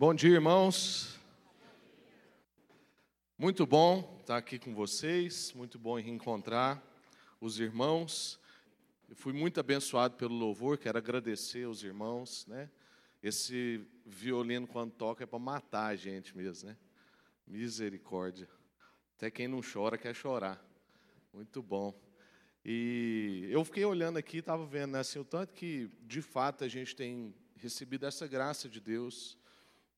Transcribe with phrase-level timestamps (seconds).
[0.00, 1.20] Bom dia, irmãos.
[3.36, 6.82] Muito bom estar aqui com vocês, muito bom reencontrar
[7.38, 8.40] os irmãos.
[9.10, 12.70] Eu fui muito abençoado pelo louvor, quero agradecer aos irmãos, né?
[13.22, 16.78] Esse violino quando toca é para matar a gente mesmo, né?
[17.46, 18.48] Misericórdia.
[19.18, 20.64] Até quem não chora quer chorar.
[21.30, 21.94] Muito bom.
[22.64, 26.68] E eu fiquei olhando aqui, estava vendo né, assim, o tanto que, de fato, a
[26.68, 29.38] gente tem recebido essa graça de Deus,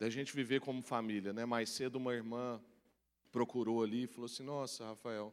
[0.02, 1.32] da gente viver como família.
[1.32, 1.44] Né?
[1.44, 2.60] Mais cedo, uma irmã
[3.30, 5.32] procurou ali e falou assim: Nossa, Rafael,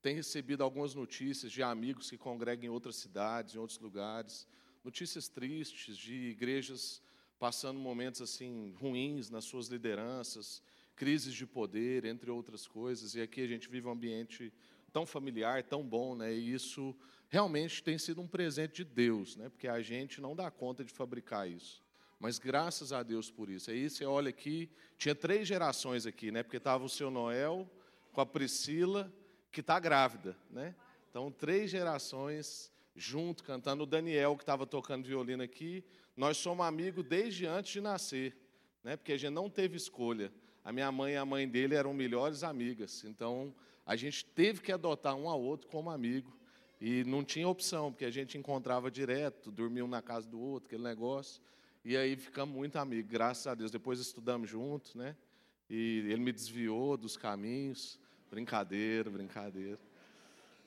[0.00, 4.48] tem recebido algumas notícias de amigos que congregam em outras cidades, em outros lugares,
[4.82, 7.02] notícias tristes de igrejas
[7.38, 10.62] passando momentos assim ruins nas suas lideranças,
[10.94, 13.14] crises de poder, entre outras coisas.
[13.14, 14.50] E aqui a gente vive um ambiente
[14.94, 16.32] tão familiar, tão bom, né?
[16.32, 16.96] E isso
[17.28, 19.50] realmente tem sido um presente de Deus, né?
[19.50, 21.84] Porque a gente não dá conta de fabricar isso.
[22.18, 23.70] Mas graças a Deus por isso.
[23.70, 26.42] Aí você olha aqui, tinha três gerações aqui, né?
[26.42, 27.70] Porque estava o seu Noel
[28.12, 29.12] com a Priscila,
[29.52, 30.74] que está grávida, né?
[31.10, 33.82] Então, três gerações junto, cantando.
[33.82, 35.84] O Daniel, que estava tocando violino aqui.
[36.16, 38.34] Nós somos amigos desde antes de nascer,
[38.82, 38.96] né?
[38.96, 40.32] Porque a gente não teve escolha.
[40.64, 43.04] A minha mãe e a mãe dele eram melhores amigas.
[43.04, 46.34] Então, a gente teve que adotar um ao outro como amigo.
[46.80, 50.66] E não tinha opção, porque a gente encontrava direto, dormia um na casa do outro,
[50.66, 51.40] aquele negócio.
[51.88, 53.70] E aí ficamos muito amigos, graças a Deus.
[53.70, 55.14] Depois estudamos juntos, né?
[55.70, 57.96] E ele me desviou dos caminhos.
[58.28, 59.78] Brincadeira, brincadeira.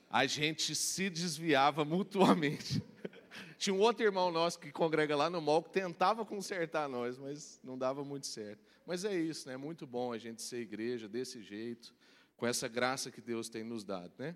[0.08, 2.82] A gente se desviava mutuamente.
[3.58, 7.60] Tinha um outro irmão nosso que congrega lá no mall que tentava consertar nós, mas
[7.62, 8.64] não dava muito certo.
[8.86, 9.52] Mas é isso, né?
[9.52, 11.94] É muito bom a gente ser igreja desse jeito
[12.34, 14.34] com essa graça que Deus tem nos dado, né?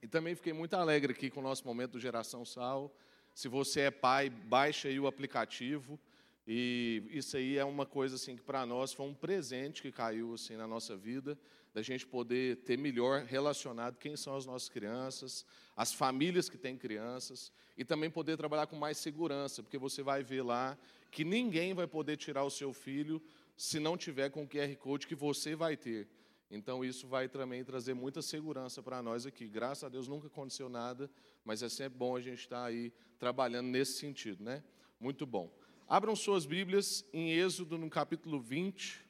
[0.00, 2.94] E também fiquei muito alegre aqui com o nosso momento do Geração Sal.
[3.34, 5.98] Se você é pai, baixa aí o aplicativo.
[6.46, 10.34] E isso aí é uma coisa assim que para nós foi um presente que caiu
[10.34, 11.38] assim na nossa vida,
[11.72, 16.76] da gente poder ter melhor relacionado quem são as nossas crianças, as famílias que têm
[16.76, 20.76] crianças e também poder trabalhar com mais segurança, porque você vai ver lá
[21.10, 23.22] que ninguém vai poder tirar o seu filho
[23.56, 26.08] se não tiver com o QR Code que você vai ter.
[26.50, 29.46] Então, isso vai também trazer muita segurança para nós aqui.
[29.46, 31.08] Graças a Deus nunca aconteceu nada,
[31.44, 34.64] mas é sempre bom a gente estar aí trabalhando nesse sentido, né?
[34.98, 35.48] Muito bom.
[35.92, 39.04] Abram suas Bíblias em Êxodo, no capítulo 20.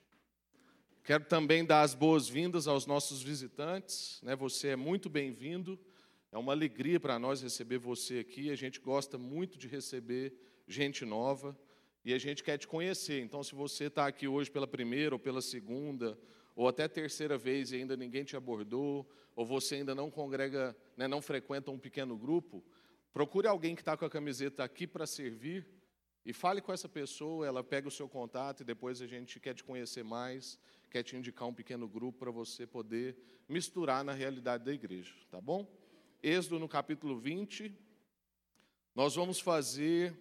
[1.05, 4.35] Quero também dar as boas-vindas aos nossos visitantes, né?
[4.35, 5.79] Você é muito bem-vindo.
[6.33, 8.51] É uma alegria para nós receber você aqui.
[8.51, 10.33] A gente gosta muito de receber
[10.67, 11.55] gente nova
[12.03, 13.21] e a gente quer te conhecer.
[13.21, 16.19] Então, se você está aqui hoje pela primeira ou pela segunda,
[16.57, 21.07] ou até terceira vez e ainda ninguém te abordou, ou você ainda não congrega, né,
[21.07, 22.65] não frequenta um pequeno grupo,
[23.13, 25.79] procure alguém que está com a camiseta aqui para servir
[26.25, 29.55] e fale com essa pessoa, ela pega o seu contato e depois a gente quer
[29.55, 30.59] te conhecer mais,
[30.91, 33.17] quer te indicar um pequeno grupo para você poder
[33.49, 35.67] misturar na realidade da igreja, tá bom?
[36.23, 37.75] Êxodo no capítulo 20,
[38.95, 40.15] nós vamos fazer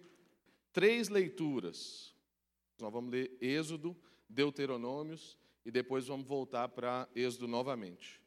[0.72, 2.14] três leituras.
[2.80, 3.96] Nós vamos ler Êxodo,
[4.28, 8.20] Deuteronômios e depois vamos voltar para Êxodo novamente.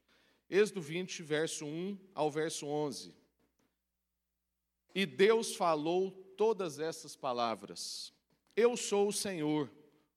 [0.50, 3.16] Êxodo 20, verso 1 ao verso 11.
[4.94, 8.14] E Deus falou todas essas palavras:
[8.56, 9.70] Eu sou o Senhor,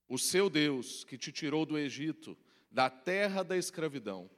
[0.08, 2.36] o seu Deus, que te tirou do Egito,
[2.70, 4.30] da terra da escravidão.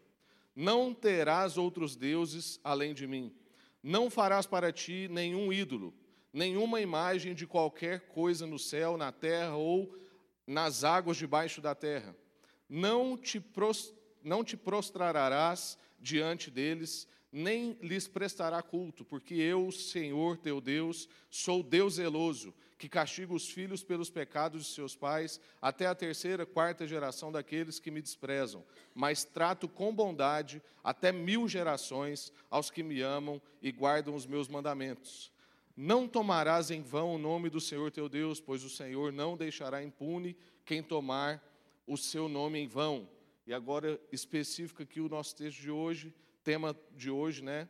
[0.55, 3.34] Não terás outros deuses além de mim.
[3.83, 5.94] Não farás para ti nenhum ídolo,
[6.33, 9.97] nenhuma imagem de qualquer coisa no céu, na terra ou
[10.47, 12.16] nas águas debaixo da terra
[12.69, 13.43] não te,
[14.22, 21.62] não te prostrarás diante deles, nem lhes prestará culto, porque eu, Senhor teu Deus, sou
[21.62, 26.87] Deus zeloso, que castigo os filhos pelos pecados de seus pais, até a terceira, quarta
[26.87, 33.00] geração daqueles que me desprezam, mas trato com bondade até mil gerações aos que me
[33.00, 35.33] amam e guardam os meus mandamentos.
[35.77, 39.83] Não tomarás em vão o nome do Senhor teu Deus, pois o Senhor não deixará
[39.83, 41.42] impune quem tomar
[41.86, 43.09] o seu nome em vão.
[43.47, 46.13] E agora, específico aqui o nosso texto de hoje,
[46.48, 47.68] tema de hoje, né?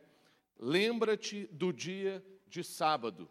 [0.57, 3.29] Lembra-te do dia de sábado.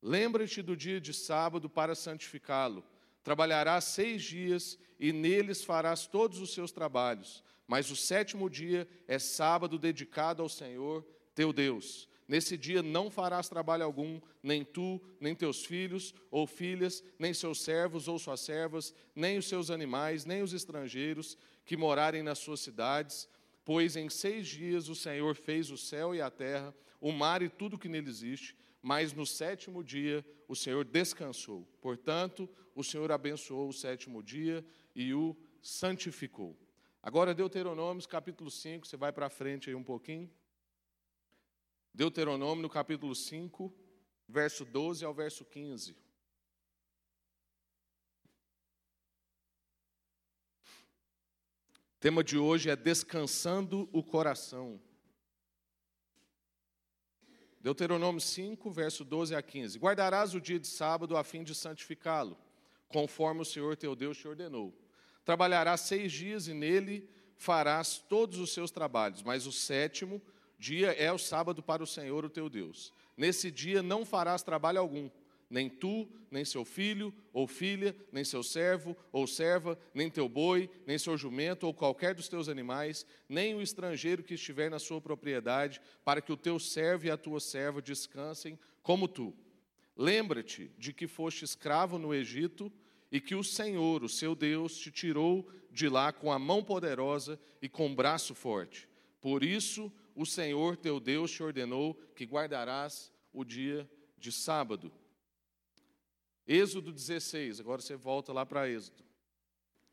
[0.00, 2.84] Lembra-te do dia de sábado para santificá-lo.
[3.24, 7.42] Trabalharás seis dias e neles farás todos os seus trabalhos.
[7.66, 11.04] Mas o sétimo dia é sábado dedicado ao Senhor
[11.34, 12.08] teu Deus.
[12.28, 17.62] Nesse dia não farás trabalho algum, nem tu, nem teus filhos ou filhas, nem seus
[17.62, 22.60] servos ou suas servas, nem os seus animais, nem os estrangeiros que morarem nas suas
[22.60, 23.28] cidades,
[23.64, 27.48] pois em seis dias o Senhor fez o céu e a terra, o mar e
[27.48, 31.66] tudo que nele existe, mas no sétimo dia o Senhor descansou.
[31.80, 34.64] Portanto, o Senhor abençoou o sétimo dia
[34.94, 36.58] e o santificou.
[37.02, 40.30] Agora, Deuteronômio, capítulo 5, você vai para frente aí um pouquinho.
[41.92, 43.72] Deuteronômio, no capítulo 5,
[44.28, 45.96] verso 12 ao verso 15.
[52.04, 54.78] O tema de hoje é descansando o coração.
[57.58, 59.78] Deuteronômio 5, verso 12 a 15.
[59.78, 62.36] Guardarás o dia de sábado a fim de santificá-lo,
[62.88, 64.78] conforme o Senhor teu Deus te ordenou.
[65.24, 67.08] Trabalharás seis dias e nele
[67.38, 70.20] farás todos os seus trabalhos, mas o sétimo
[70.58, 72.92] dia é o sábado para o Senhor, o teu Deus.
[73.16, 75.08] Nesse dia não farás trabalho algum,
[75.54, 80.68] nem tu, nem seu filho ou filha, nem seu servo ou serva, nem teu boi,
[80.84, 85.00] nem seu jumento ou qualquer dos teus animais, nem o estrangeiro que estiver na sua
[85.00, 89.32] propriedade, para que o teu servo e a tua serva descansem como tu.
[89.96, 92.70] Lembra-te de que foste escravo no Egito
[93.12, 97.38] e que o Senhor, o seu Deus, te tirou de lá com a mão poderosa
[97.62, 98.88] e com braço forte.
[99.20, 104.90] Por isso, o Senhor teu Deus te ordenou que guardarás o dia de sábado.
[106.46, 109.02] Êxodo 16, agora você volta lá para Êxodo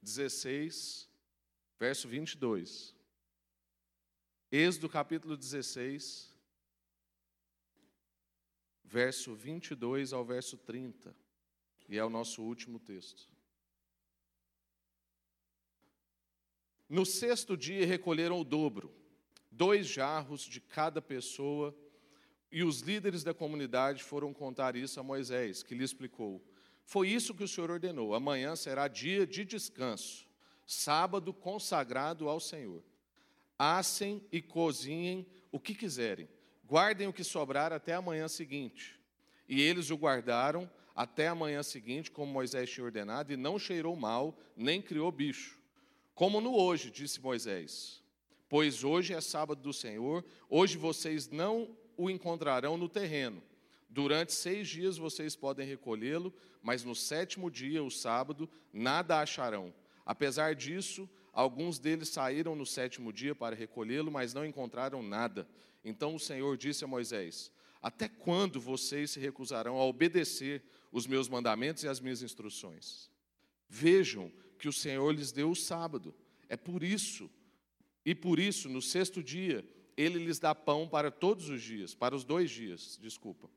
[0.01, 1.09] 16,
[1.80, 2.94] verso 22.
[4.51, 6.36] Êxodo capítulo 16,
[8.83, 11.15] verso 22 ao verso 30.
[11.88, 13.30] E é o nosso último texto.
[16.89, 18.94] No sexto dia recolheram o dobro,
[19.50, 21.74] dois jarros de cada pessoa,
[22.51, 26.44] e os líderes da comunidade foram contar isso a Moisés, que lhe explicou:
[26.83, 28.13] Foi isso que o Senhor ordenou.
[28.13, 30.27] Amanhã será dia de descanso,
[30.68, 32.83] sábado consagrado ao Senhor.
[33.57, 36.27] Assem e cozinhem o que quiserem,
[36.65, 39.00] guardem o que sobrar até a manhã seguinte.
[39.48, 43.95] E eles o guardaram até a manhã seguinte, como Moisés tinha ordenado, e não cheirou
[43.95, 45.59] mal, nem criou bicho.
[46.13, 48.01] Como no hoje, disse Moisés.
[48.50, 53.44] Pois hoje é sábado do Senhor, hoje vocês não o encontrarão no terreno.
[53.88, 56.33] Durante seis dias vocês podem recolhê-lo,
[56.63, 59.74] mas no sétimo dia, o sábado, nada acharão.
[60.06, 65.48] Apesar disso, alguns deles saíram no sétimo dia para recolhê-lo, mas não encontraram nada.
[65.83, 67.51] Então o Senhor disse a Moisés:
[67.81, 73.12] Até quando vocês se recusarão a obedecer os meus mandamentos e as minhas instruções.
[73.69, 76.13] Vejam que o Senhor lhes deu o sábado.
[76.50, 77.30] É por isso,
[78.06, 79.65] e por isso, no sexto dia,
[79.97, 83.49] ele lhes dá pão para todos os dias, para os dois dias, desculpa.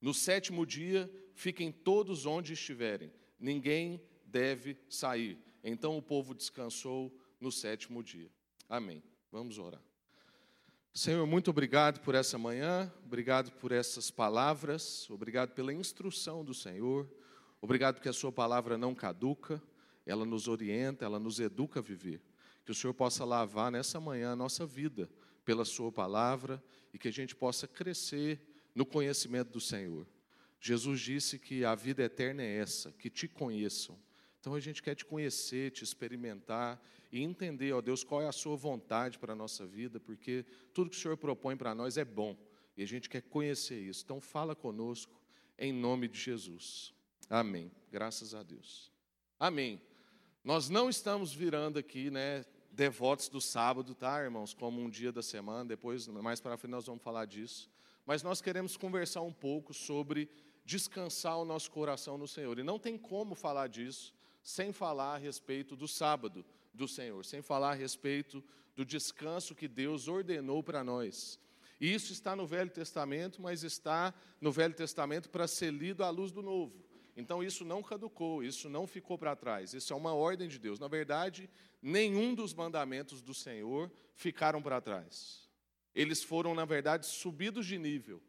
[0.00, 5.38] No sétimo dia, fiquem todos onde estiverem, ninguém deve sair.
[5.62, 8.30] Então o povo descansou no sétimo dia.
[8.68, 9.02] Amém.
[9.30, 9.82] Vamos orar.
[10.92, 17.10] Senhor, muito obrigado por essa manhã, obrigado por essas palavras, obrigado pela instrução do Senhor,
[17.60, 19.60] obrigado porque a Sua palavra não caduca,
[20.06, 22.22] ela nos orienta, ela nos educa a viver.
[22.64, 25.08] Que o Senhor possa lavar nessa manhã a nossa vida
[25.44, 26.62] pela Sua palavra
[26.92, 28.40] e que a gente possa crescer
[28.74, 30.06] no conhecimento do Senhor.
[30.60, 33.98] Jesus disse que a vida eterna é essa, que te conheçam.
[34.40, 36.82] Então a gente quer te conhecer, te experimentar
[37.12, 40.90] e entender, ó Deus, qual é a sua vontade para a nossa vida, porque tudo
[40.90, 42.36] que o Senhor propõe para nós é bom
[42.76, 44.02] e a gente quer conhecer isso.
[44.04, 45.20] Então fala conosco
[45.58, 46.92] em nome de Jesus.
[47.28, 47.70] Amém.
[47.90, 48.90] Graças a Deus.
[49.38, 49.80] Amém.
[50.42, 55.22] Nós não estamos virando aqui, né, devotos do sábado, tá, irmãos, como um dia da
[55.22, 57.70] semana, depois mais para frente nós vamos falar disso.
[58.04, 60.28] Mas nós queremos conversar um pouco sobre
[60.64, 62.58] descansar o nosso coração no Senhor.
[62.58, 64.12] E não tem como falar disso
[64.42, 68.42] sem falar a respeito do sábado do Senhor, sem falar a respeito
[68.76, 71.38] do descanso que Deus ordenou para nós.
[71.80, 76.10] E isso está no Velho Testamento, mas está no Velho Testamento para ser lido à
[76.10, 76.74] luz do Novo.
[77.16, 80.78] Então isso não caducou, isso não ficou para trás, isso é uma ordem de Deus.
[80.78, 81.48] Na verdade,
[81.80, 85.48] nenhum dos mandamentos do Senhor ficaram para trás.
[85.94, 88.20] Eles foram, na verdade, subidos de nível,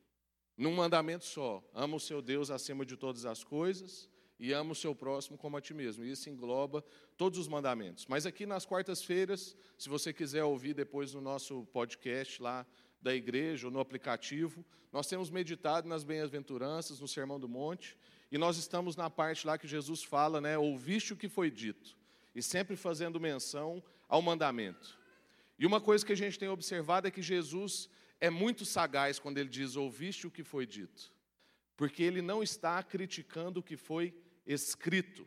[0.56, 4.76] num mandamento só: ama o seu Deus acima de todas as coisas e ama o
[4.76, 6.04] seu próximo como a ti mesmo.
[6.04, 6.84] E isso engloba
[7.18, 8.06] todos os mandamentos.
[8.06, 12.66] Mas aqui nas quartas-feiras, se você quiser ouvir depois no nosso podcast lá
[13.02, 17.98] da igreja ou no aplicativo, nós temos meditado nas bem-aventuranças, no Sermão do Monte,
[18.36, 21.96] e nós estamos na parte lá que Jesus fala, né, ouviste o que foi dito,
[22.36, 25.00] e sempre fazendo menção ao mandamento.
[25.58, 27.90] E uma coisa que a gente tem observado é que Jesus
[28.20, 31.14] é muito sagaz quando ele diz ouviste o que foi dito,
[31.78, 34.14] porque ele não está criticando o que foi
[34.46, 35.26] escrito.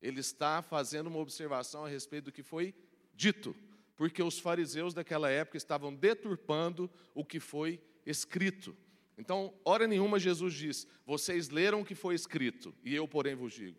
[0.00, 2.72] Ele está fazendo uma observação a respeito do que foi
[3.12, 3.56] dito,
[3.96, 8.76] porque os fariseus daquela época estavam deturpando o que foi escrito.
[9.16, 13.52] Então, hora nenhuma Jesus diz: Vocês leram o que foi escrito, e eu, porém, vos
[13.52, 13.78] digo.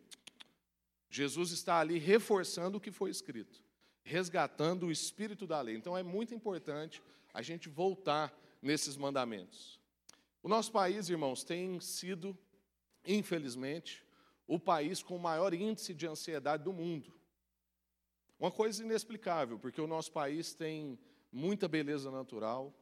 [1.10, 3.64] Jesus está ali reforçando o que foi escrito,
[4.04, 5.76] resgatando o espírito da lei.
[5.76, 7.02] Então, é muito importante
[7.34, 9.80] a gente voltar nesses mandamentos.
[10.42, 12.38] O nosso país, irmãos, tem sido,
[13.06, 14.04] infelizmente,
[14.48, 17.14] o país com o maior índice de ansiedade do mundo.
[18.40, 20.98] Uma coisa inexplicável, porque o nosso país tem
[21.32, 22.74] muita beleza natural,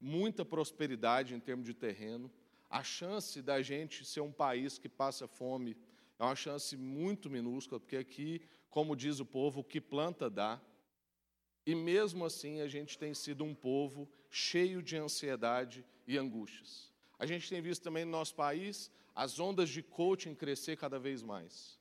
[0.00, 2.30] muita prosperidade em termos de terreno.
[2.68, 5.76] A chance da gente ser um país que passa fome
[6.18, 10.60] é uma chance muito minúscula, porque aqui, como diz o povo, o que planta dá.
[11.66, 16.92] E mesmo assim, a gente tem sido um povo cheio de ansiedade e angústias.
[17.18, 21.22] A gente tem visto também no nosso país as ondas de coaching crescer cada vez
[21.22, 21.78] mais.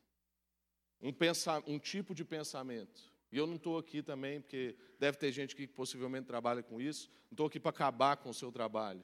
[1.01, 3.08] Um, pensa, um tipo de pensamento.
[3.31, 7.09] E eu não estou aqui também, porque deve ter gente que possivelmente trabalha com isso,
[7.25, 9.03] não estou aqui para acabar com o seu trabalho.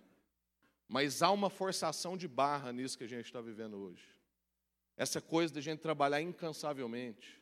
[0.88, 4.03] Mas há uma forçação de barra nisso que a gente está vivendo hoje.
[4.98, 7.41] Essa coisa da gente trabalhar incansavelmente,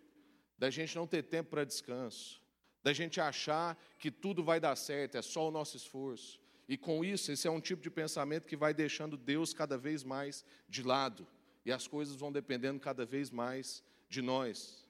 [0.58, 2.42] da gente não ter tempo para descanso,
[2.82, 6.40] da gente achar que tudo vai dar certo, é só o nosso esforço.
[6.68, 10.04] E com isso, esse é um tipo de pensamento que vai deixando Deus cada vez
[10.04, 11.28] mais de lado,
[11.66, 14.83] e as coisas vão dependendo cada vez mais de nós.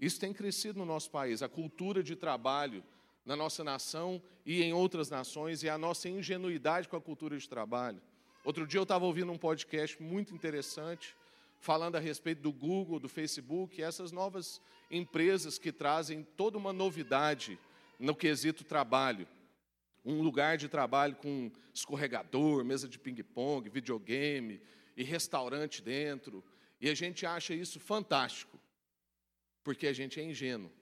[0.00, 2.84] Isso tem crescido no nosso país, a cultura de trabalho
[3.24, 7.48] na nossa nação e em outras nações, e a nossa ingenuidade com a cultura de
[7.48, 8.00] trabalho.
[8.44, 11.14] Outro dia eu estava ouvindo um podcast muito interessante
[11.60, 17.58] falando a respeito do Google, do Facebook, essas novas empresas que trazem toda uma novidade
[17.98, 19.28] no quesito trabalho.
[20.04, 24.60] Um lugar de trabalho com escorregador, mesa de ping-pong, videogame
[24.96, 26.42] e restaurante dentro.
[26.80, 28.57] E a gente acha isso fantástico,
[29.68, 30.72] porque a gente é ingênuo.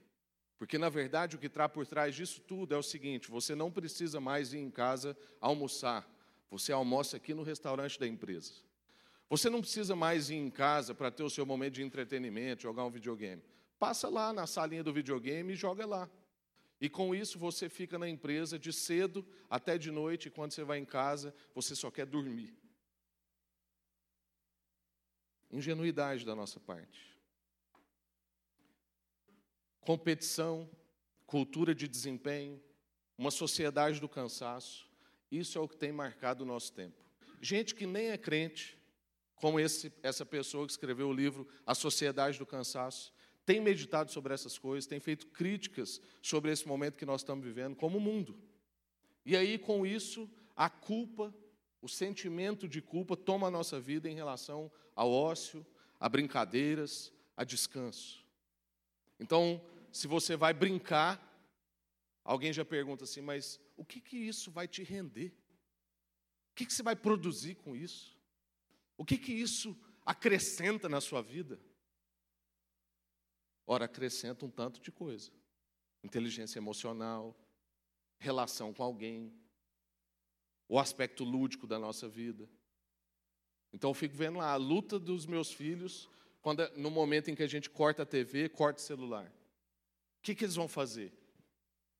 [0.57, 3.69] Porque, na verdade, o que está por trás disso tudo é o seguinte: você não
[3.69, 6.09] precisa mais ir em casa almoçar,
[6.49, 8.53] você almoça aqui no restaurante da empresa.
[9.29, 12.85] Você não precisa mais ir em casa para ter o seu momento de entretenimento, jogar
[12.85, 13.43] um videogame.
[13.77, 16.09] Passa lá na salinha do videogame e joga lá.
[16.81, 20.63] E com isso você fica na empresa de cedo até de noite, e quando você
[20.63, 22.57] vai em casa, você só quer dormir.
[25.51, 27.16] Ingenuidade da nossa parte.
[29.87, 30.69] Competição,
[31.29, 32.61] cultura de desempenho,
[33.17, 34.91] uma sociedade do cansaço,
[35.31, 36.97] isso é o que tem marcado o nosso tempo.
[37.41, 38.77] Gente que nem é crente,
[39.37, 43.15] como esse, essa pessoa que escreveu o livro A Sociedade do Cansaço,
[43.45, 47.77] tem meditado sobre essas coisas, tem feito críticas sobre esse momento que nós estamos vivendo
[47.77, 48.37] como mundo.
[49.25, 51.33] E aí, com isso, a culpa,
[51.81, 55.65] o sentimento de culpa toma a nossa vida em relação ao ócio,
[56.01, 58.27] a brincadeiras, a descanso.
[59.21, 59.63] Então,
[59.97, 61.19] se você vai brincar,
[62.23, 65.33] alguém já pergunta assim, mas o que, que isso vai te render?
[66.51, 68.15] O que, que você vai produzir com isso?
[68.99, 69.75] O que que isso
[70.05, 71.59] acrescenta na sua vida?
[73.67, 75.33] Ora, acrescenta um tanto de coisa.
[76.05, 77.35] Inteligência emocional,
[78.19, 79.33] relação com alguém,
[80.69, 82.47] o aspecto lúdico da nossa vida.
[83.73, 86.07] Então eu fico vendo lá a luta dos meus filhos
[86.43, 89.33] quando é, no momento em que a gente corta a TV, corta o celular.
[90.27, 91.13] Que, que eles vão fazer?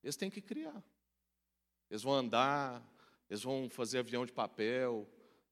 [0.03, 0.83] Eles têm que criar.
[1.89, 2.83] Eles vão andar,
[3.31, 5.09] eles vão fazer avião de papel,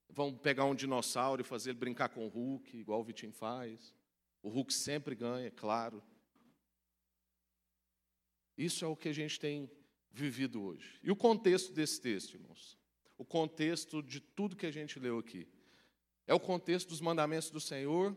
[0.09, 3.93] Vão pegar um dinossauro e fazer ele brincar com o Hulk, igual o Vitinho faz.
[4.41, 6.03] O Hulk sempre ganha, claro.
[8.57, 9.69] Isso é o que a gente tem
[10.11, 10.99] vivido hoje.
[11.01, 12.77] E o contexto desse texto, irmãos?
[13.17, 15.47] O contexto de tudo que a gente leu aqui.
[16.27, 18.15] É o contexto dos mandamentos do Senhor.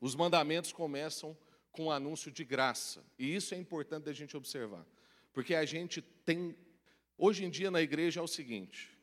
[0.00, 1.36] Os mandamentos começam
[1.72, 3.04] com o anúncio de graça.
[3.18, 4.86] E isso é importante da gente observar.
[5.32, 6.56] Porque a gente tem.
[7.16, 8.98] Hoje em dia na igreja é o seguinte: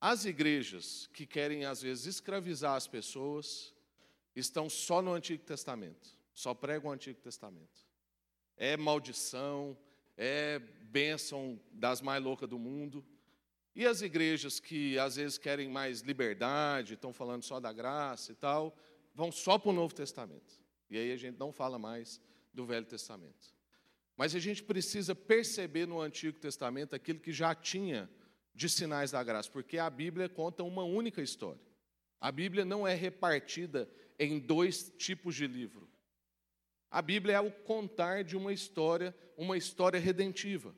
[0.00, 3.74] as igrejas que querem, às vezes, escravizar as pessoas,
[4.34, 7.86] estão só no Antigo Testamento, só pregam o Antigo Testamento.
[8.56, 9.76] É maldição,
[10.16, 13.04] é bênção das mais loucas do mundo.
[13.74, 18.34] E as igrejas que, às vezes, querem mais liberdade, estão falando só da graça e
[18.34, 18.76] tal,
[19.14, 20.60] vão só para o Novo Testamento.
[20.90, 22.20] E aí a gente não fala mais
[22.52, 23.54] do Velho Testamento.
[24.16, 28.10] Mas a gente precisa perceber no Antigo Testamento aquilo que já tinha
[28.54, 31.60] de sinais da graça, porque a Bíblia conta uma única história.
[32.20, 35.88] A Bíblia não é repartida em dois tipos de livro.
[36.90, 40.74] A Bíblia é o contar de uma história, uma história redentiva.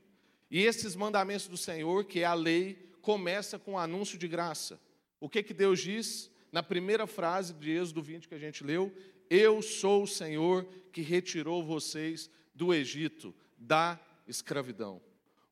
[0.51, 4.79] E esses mandamentos do Senhor, que é a lei, começa com o anúncio de graça.
[5.19, 8.93] O que que Deus diz na primeira frase de Êxodo 20 que a gente leu?
[9.31, 15.01] Eu sou o Senhor que retirou vocês do Egito, da escravidão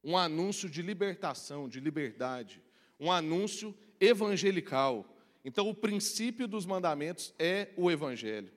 [0.03, 2.63] um anúncio de libertação, de liberdade,
[2.99, 5.05] um anúncio evangelical.
[5.45, 8.53] Então, o princípio dos mandamentos é o evangelho.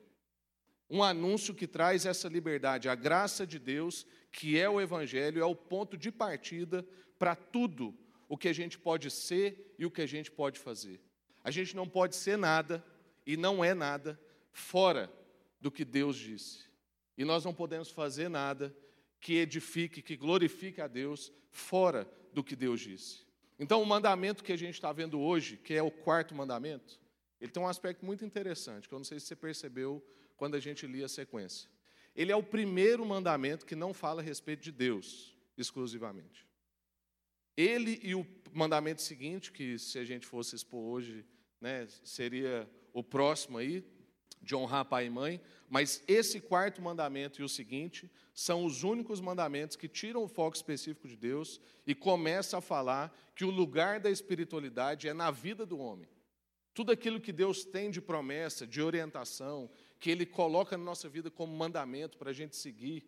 [0.90, 5.46] Um anúncio que traz essa liberdade, a graça de Deus, que é o evangelho, é
[5.46, 6.86] o ponto de partida
[7.18, 7.94] para tudo
[8.28, 11.00] o que a gente pode ser e o que a gente pode fazer.
[11.44, 12.84] A gente não pode ser nada
[13.26, 14.20] e não é nada
[14.52, 15.12] fora
[15.60, 16.66] do que Deus disse.
[17.18, 18.76] E nós não podemos fazer nada
[19.20, 23.26] que edifique, que glorifique a Deus fora do que Deus disse.
[23.60, 27.00] Então, o mandamento que a gente está vendo hoje, que é o quarto mandamento,
[27.40, 30.04] ele tem um aspecto muito interessante, que eu não sei se você percebeu
[30.36, 31.70] quando a gente lia a sequência.
[32.16, 36.48] Ele é o primeiro mandamento que não fala a respeito de Deus exclusivamente.
[37.56, 41.26] Ele e o mandamento seguinte, que se a gente fosse expor hoje,
[41.60, 43.86] né, seria o próximo aí,
[44.42, 49.22] de honrar pai e mãe, mas esse quarto mandamento e o seguinte são os únicos
[49.22, 54.00] mandamentos que tiram o foco específico de Deus e começam a falar que o lugar
[54.00, 56.10] da espiritualidade é na vida do homem.
[56.74, 59.70] Tudo aquilo que Deus tem de promessa, de orientação,
[60.00, 63.06] que Ele coloca na nossa vida como mandamento para a gente seguir,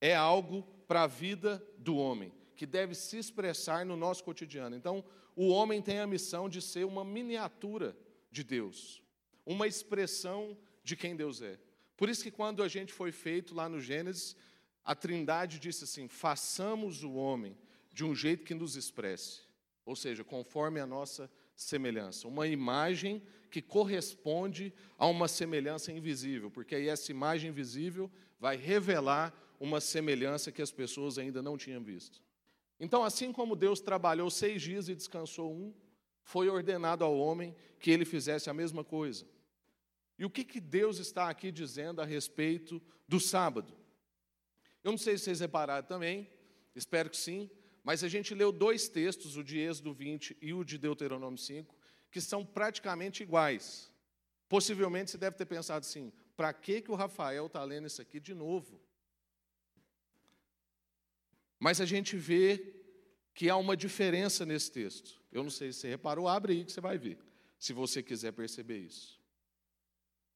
[0.00, 4.74] é algo para a vida do homem, que deve se expressar no nosso cotidiano.
[4.74, 5.04] Então,
[5.36, 7.96] o homem tem a missão de ser uma miniatura
[8.30, 9.01] de Deus,
[9.44, 11.58] uma expressão de quem Deus é.
[11.96, 14.36] Por isso que quando a gente foi feito lá no Gênesis,
[14.84, 17.56] a Trindade disse assim: façamos o homem
[17.92, 19.42] de um jeito que nos expresse,
[19.84, 26.74] ou seja, conforme a nossa semelhança, uma imagem que corresponde a uma semelhança invisível, porque
[26.74, 32.20] aí essa imagem invisível vai revelar uma semelhança que as pessoas ainda não tinham visto.
[32.80, 35.72] Então, assim como Deus trabalhou seis dias e descansou um,
[36.22, 39.26] foi ordenado ao homem que ele fizesse a mesma coisa.
[40.18, 43.76] E o que, que Deus está aqui dizendo a respeito do sábado?
[44.84, 46.30] Eu não sei se vocês repararam também,
[46.74, 47.50] espero que sim,
[47.82, 51.74] mas a gente leu dois textos, o de Êxodo 20 e o de Deuteronômio 5,
[52.10, 53.92] que são praticamente iguais.
[54.48, 58.20] Possivelmente você deve ter pensado assim: para que, que o Rafael está lendo isso aqui
[58.20, 58.80] de novo?
[61.58, 62.74] Mas a gente vê
[63.34, 65.21] que há uma diferença nesse texto.
[65.32, 67.18] Eu não sei se você reparou, abre aí que você vai ver,
[67.58, 69.18] se você quiser perceber isso.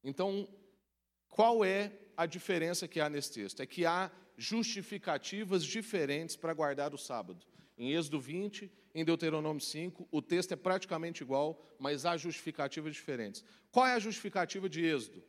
[0.03, 0.49] Então,
[1.29, 3.61] qual é a diferença que há nesse texto?
[3.61, 7.45] É que há justificativas diferentes para guardar o sábado.
[7.77, 13.45] Em Êxodo 20, em Deuteronômio 5, o texto é praticamente igual, mas há justificativas diferentes.
[13.71, 15.23] Qual é a justificativa de Êxodo?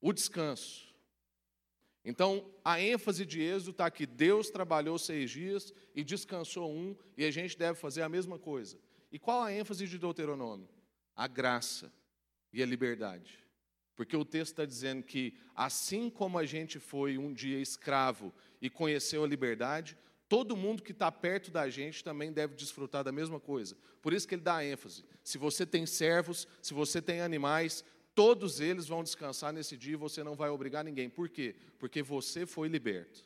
[0.00, 0.86] O descanso.
[2.04, 7.24] Então, a ênfase de Êxodo está que Deus trabalhou seis dias e descansou um, e
[7.24, 8.78] a gente deve fazer a mesma coisa.
[9.10, 10.68] E qual a ênfase de Deuteronômio?
[11.14, 11.92] A graça
[12.52, 13.38] e a liberdade.
[13.94, 18.68] Porque o texto está dizendo que, assim como a gente foi um dia escravo e
[18.68, 19.96] conheceu a liberdade,
[20.28, 23.76] todo mundo que está perto da gente também deve desfrutar da mesma coisa.
[24.02, 25.04] Por isso que ele dá ênfase.
[25.24, 27.82] Se você tem servos, se você tem animais,
[28.14, 31.08] todos eles vão descansar nesse dia e você não vai obrigar ninguém.
[31.08, 31.56] Por quê?
[31.78, 33.24] Porque você foi liberto.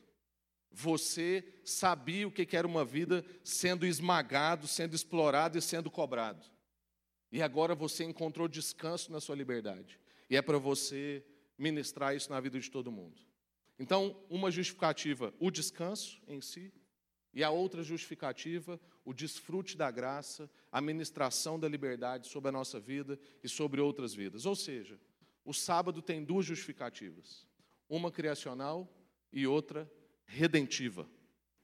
[0.71, 6.47] Você sabia o que era uma vida sendo esmagado, sendo explorado e sendo cobrado.
[7.33, 9.99] E agora você encontrou descanso na sua liberdade.
[10.29, 11.25] E é para você
[11.59, 13.21] ministrar isso na vida de todo mundo.
[13.79, 16.73] Então, uma justificativa, o descanso em si,
[17.33, 22.81] e a outra justificativa, o desfrute da graça, a ministração da liberdade sobre a nossa
[22.81, 24.47] vida e sobre outras vidas.
[24.47, 24.99] Ou seja,
[25.45, 27.47] o sábado tem duas justificativas:
[27.89, 28.93] uma criacional
[29.33, 29.91] e outra
[30.31, 31.09] redentiva.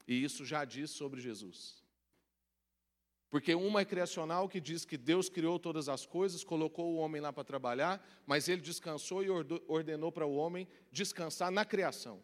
[0.07, 1.83] E isso já diz sobre Jesus.
[3.29, 7.21] Porque uma é criacional que diz que Deus criou todas as coisas, colocou o homem
[7.21, 9.29] lá para trabalhar, mas ele descansou e
[9.67, 12.23] ordenou para o homem descansar na criação.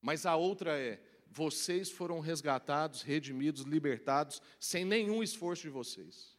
[0.00, 6.36] Mas a outra é vocês foram resgatados, redimidos, libertados, sem nenhum esforço de vocês.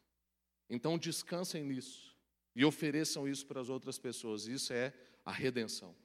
[0.69, 2.15] Então descansem nisso
[2.55, 4.47] e ofereçam isso para as outras pessoas.
[4.47, 5.95] Isso é a redenção.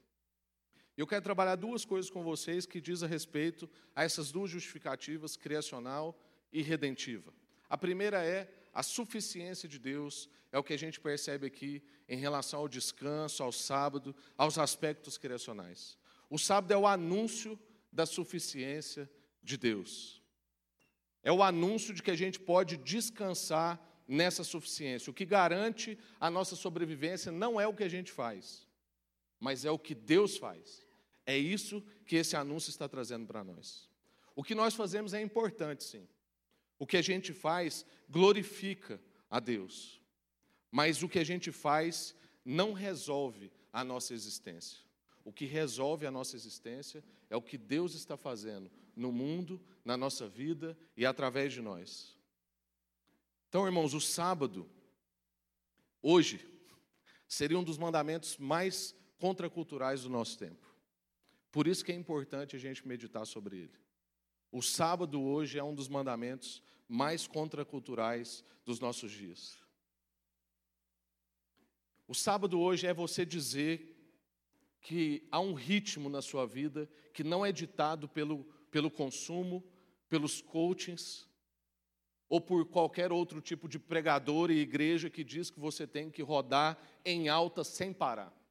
[0.97, 5.37] Eu quero trabalhar duas coisas com vocês que diz a respeito a essas duas justificativas,
[5.37, 6.19] criacional
[6.53, 7.33] e redentiva.
[7.69, 12.19] A primeira é a suficiência de Deus, é o que a gente percebe aqui em
[12.19, 15.97] relação ao descanso, ao sábado, aos aspectos criacionais.
[16.29, 17.59] O sábado é o anúncio
[17.91, 19.11] da suficiência
[19.43, 20.23] de Deus.
[21.23, 25.11] É o anúncio de que a gente pode descansar nessa suficiência.
[25.11, 28.67] O que garante a nossa sobrevivência não é o que a gente faz,
[29.43, 30.87] mas é o que Deus faz.
[31.27, 33.91] É isso que esse anúncio está trazendo para nós.
[34.37, 36.07] O que nós fazemos é importante, sim.
[36.79, 40.01] O que a gente faz glorifica a Deus.
[40.71, 44.79] Mas o que a gente faz não resolve a nossa existência.
[45.25, 49.97] O que resolve a nossa existência é o que Deus está fazendo no mundo, na
[49.97, 52.17] nossa vida e através de nós.
[53.49, 54.71] Então, irmãos, o sábado,
[56.01, 56.41] hoje,
[57.27, 60.67] seria um dos mandamentos mais contraculturais do nosso tempo.
[61.53, 63.79] Por isso que é importante a gente meditar sobre ele.
[64.51, 69.61] O sábado hoje é um dos mandamentos mais contraculturais dos nossos dias.
[72.09, 73.97] O sábado hoje é você dizer
[74.81, 79.63] que há um ritmo na sua vida que não é ditado pelo, pelo consumo,
[80.09, 81.29] pelos coachings,
[82.29, 86.23] ou por qualquer outro tipo de pregador e igreja que diz que você tem que
[86.23, 88.42] rodar em alta sem parar.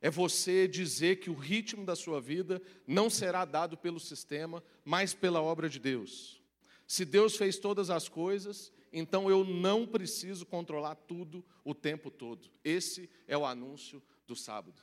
[0.00, 5.14] É você dizer que o ritmo da sua vida não será dado pelo sistema, mas
[5.14, 6.40] pela obra de Deus.
[6.86, 12.48] Se Deus fez todas as coisas, então eu não preciso controlar tudo o tempo todo.
[12.64, 14.80] Esse é o anúncio do sábado.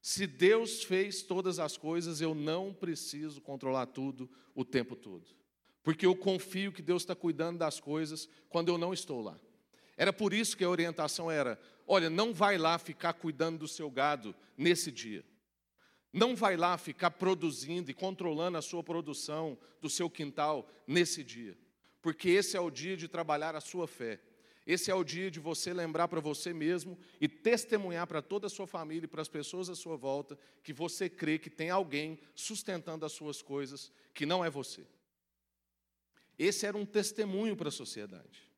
[0.00, 5.24] Se Deus fez todas as coisas, eu não preciso controlar tudo o tempo todo.
[5.82, 9.38] Porque eu confio que Deus está cuidando das coisas quando eu não estou lá.
[9.96, 11.60] Era por isso que a orientação era:
[11.92, 15.24] olha, não vai lá ficar cuidando do seu gado nesse dia.
[16.12, 21.56] Não vai lá ficar produzindo e controlando a sua produção do seu quintal nesse dia
[22.02, 24.20] porque esse é o dia de trabalhar a sua fé.
[24.66, 28.50] Esse é o dia de você lembrar para você mesmo e testemunhar para toda a
[28.50, 32.18] sua família e para as pessoas à sua volta que você crê que tem alguém
[32.34, 34.86] sustentando as suas coisas que não é você.
[36.38, 38.50] Esse era um testemunho para a sociedade.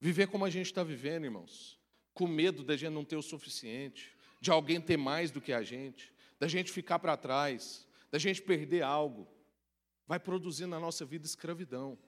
[0.00, 1.78] Viver como a gente está vivendo, irmãos,
[2.16, 5.62] com medo da gente não ter o suficiente, de alguém ter mais do que a
[5.62, 9.28] gente, da gente ficar para trás, da gente perder algo,
[10.06, 11.98] vai produzir na nossa vida escravidão.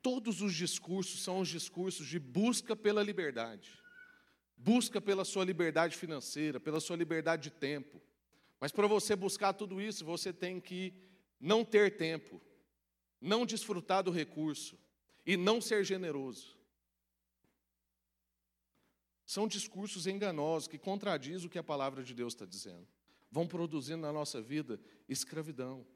[0.00, 3.70] Todos os discursos são os discursos de busca pela liberdade.
[4.56, 8.00] Busca pela sua liberdade financeira, pela sua liberdade de tempo.
[8.58, 10.94] Mas para você buscar tudo isso, você tem que
[11.38, 12.40] não ter tempo,
[13.20, 14.78] não desfrutar do recurso
[15.26, 16.53] e não ser generoso.
[19.26, 22.86] São discursos enganosos que contradizem o que a palavra de Deus está dizendo.
[23.30, 25.86] Vão produzindo na nossa vida escravidão.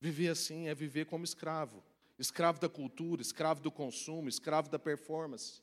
[0.00, 1.82] Viver assim é viver como escravo
[2.18, 5.62] escravo da cultura, escravo do consumo, escravo da performance.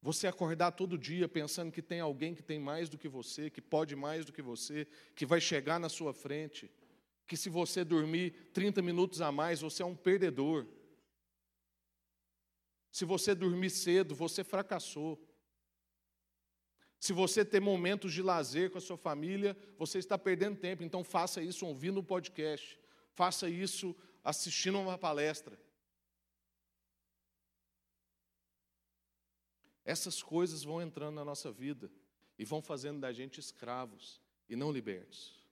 [0.00, 3.60] Você acordar todo dia pensando que tem alguém que tem mais do que você, que
[3.60, 6.70] pode mais do que você, que vai chegar na sua frente,
[7.26, 10.66] que se você dormir 30 minutos a mais, você é um perdedor.
[12.92, 15.18] Se você dormir cedo, você fracassou.
[17.00, 20.82] Se você ter momentos de lazer com a sua família, você está perdendo tempo.
[20.82, 22.78] Então faça isso ouvindo o podcast.
[23.14, 25.58] Faça isso assistindo uma palestra.
[29.84, 31.90] Essas coisas vão entrando na nossa vida
[32.38, 35.42] e vão fazendo da gente escravos e não libertos.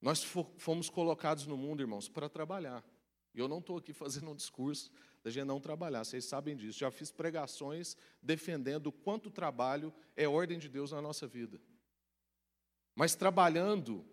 [0.00, 0.22] Nós
[0.58, 2.84] fomos colocados no mundo, irmãos, para trabalhar.
[3.34, 4.92] E eu não estou aqui fazendo um discurso
[5.22, 6.78] da gente não trabalhar, vocês sabem disso.
[6.78, 11.60] Já fiz pregações defendendo o quanto o trabalho é ordem de Deus na nossa vida.
[12.94, 14.04] Mas trabalhando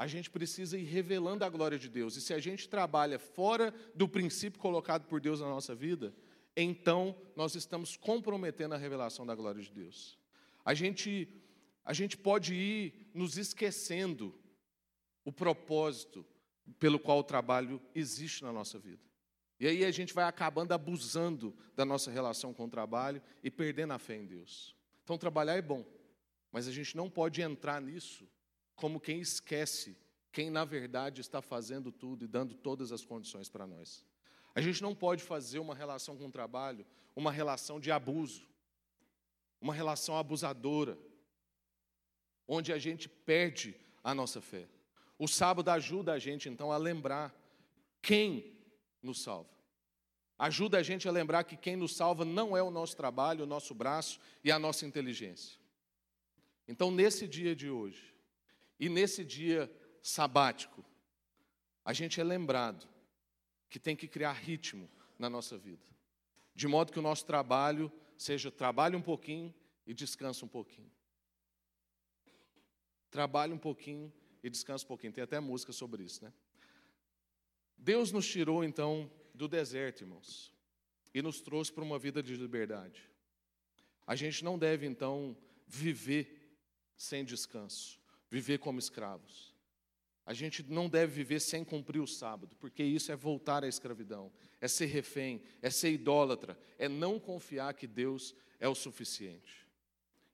[0.00, 2.16] a gente precisa ir revelando a glória de Deus.
[2.16, 6.14] E se a gente trabalha fora do princípio colocado por Deus na nossa vida,
[6.56, 10.18] então nós estamos comprometendo a revelação da glória de Deus.
[10.64, 11.28] A gente,
[11.84, 14.34] a gente pode ir nos esquecendo
[15.22, 16.24] o propósito
[16.78, 19.09] pelo qual o trabalho existe na nossa vida.
[19.60, 23.92] E aí a gente vai acabando abusando da nossa relação com o trabalho e perdendo
[23.92, 24.74] a fé em Deus.
[25.04, 25.84] Então trabalhar é bom,
[26.50, 28.26] mas a gente não pode entrar nisso
[28.74, 29.96] como quem esquece
[30.32, 34.06] quem na verdade está fazendo tudo e dando todas as condições para nós.
[34.54, 38.48] A gente não pode fazer uma relação com o trabalho uma relação de abuso,
[39.60, 40.96] uma relação abusadora,
[42.46, 44.68] onde a gente perde a nossa fé.
[45.18, 47.34] O sábado ajuda a gente então a lembrar
[48.00, 48.58] quem
[49.02, 49.50] nos salva.
[50.38, 53.46] Ajuda a gente a lembrar que quem nos salva não é o nosso trabalho, o
[53.46, 55.58] nosso braço e a nossa inteligência.
[56.66, 58.14] Então, nesse dia de hoje,
[58.78, 59.70] e nesse dia
[60.02, 60.84] sabático,
[61.84, 62.88] a gente é lembrado
[63.68, 65.84] que tem que criar ritmo na nossa vida,
[66.54, 69.54] de modo que o nosso trabalho seja trabalhe um pouquinho
[69.86, 70.90] e descansa um pouquinho.
[73.10, 75.12] Trabalhe um pouquinho e descansa um pouquinho.
[75.12, 76.32] Tem até música sobre isso, né?
[77.80, 80.52] Deus nos tirou então do deserto, irmãos,
[81.12, 83.02] e nos trouxe para uma vida de liberdade.
[84.06, 86.56] A gente não deve então viver
[86.96, 89.52] sem descanso viver como escravos.
[90.24, 94.32] A gente não deve viver sem cumprir o sábado, porque isso é voltar à escravidão,
[94.60, 99.66] é ser refém, é ser idólatra, é não confiar que Deus é o suficiente.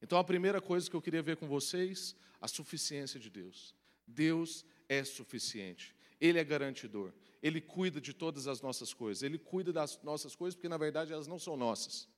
[0.02, 3.74] Então, a primeira coisa que eu queria ver com vocês, a suficiência de Deus.
[4.06, 7.12] Deus é suficiente, Ele é garantidor,
[7.46, 9.22] Ele cuida de todas as nossas coisas.
[9.22, 12.08] Ele cuida das nossas coisas porque, na verdade, elas não são nossas.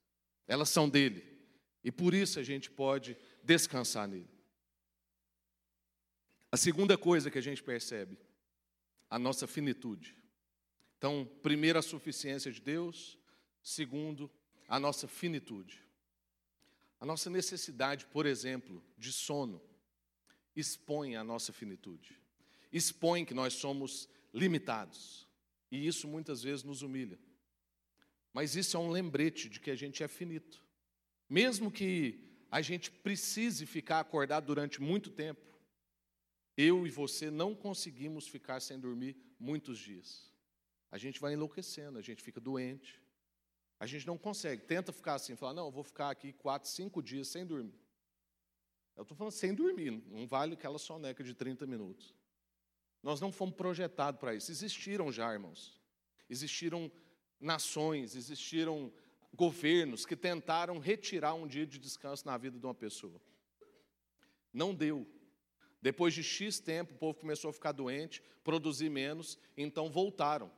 [0.46, 1.22] Elas são dele.
[1.84, 4.30] E por isso a gente pode descansar nele.
[6.50, 8.16] A segunda coisa que a gente percebe,
[9.10, 10.16] a nossa finitude.
[10.96, 13.18] Então, primeiro, a suficiência de Deus.
[13.62, 14.30] Segundo,
[14.66, 15.84] a nossa finitude.
[16.98, 19.62] A nossa necessidade, por exemplo, de sono,
[20.56, 22.18] expõe a nossa finitude.
[22.72, 24.08] Expõe que nós somos
[24.38, 25.28] limitados.
[25.70, 27.18] E isso muitas vezes nos humilha.
[28.32, 30.64] Mas isso é um lembrete de que a gente é finito.
[31.28, 35.40] Mesmo que a gente precise ficar acordado durante muito tempo,
[36.56, 40.32] eu e você não conseguimos ficar sem dormir muitos dias.
[40.90, 43.00] A gente vai enlouquecendo, a gente fica doente,
[43.78, 44.62] a gente não consegue.
[44.62, 47.78] Tenta ficar assim, falar, não, eu vou ficar aqui quatro, cinco dias sem dormir.
[48.96, 52.14] Eu estou falando sem dormir, não vale aquela soneca de 30 minutos.
[53.08, 54.50] Nós não fomos projetados para isso.
[54.50, 55.80] Existiram já, irmãos.
[56.28, 56.92] Existiram
[57.40, 58.92] nações, existiram
[59.32, 63.18] governos que tentaram retirar um dia de descanso na vida de uma pessoa.
[64.52, 65.06] Não deu.
[65.80, 70.52] Depois de X tempo, o povo começou a ficar doente, produzir menos, então voltaram.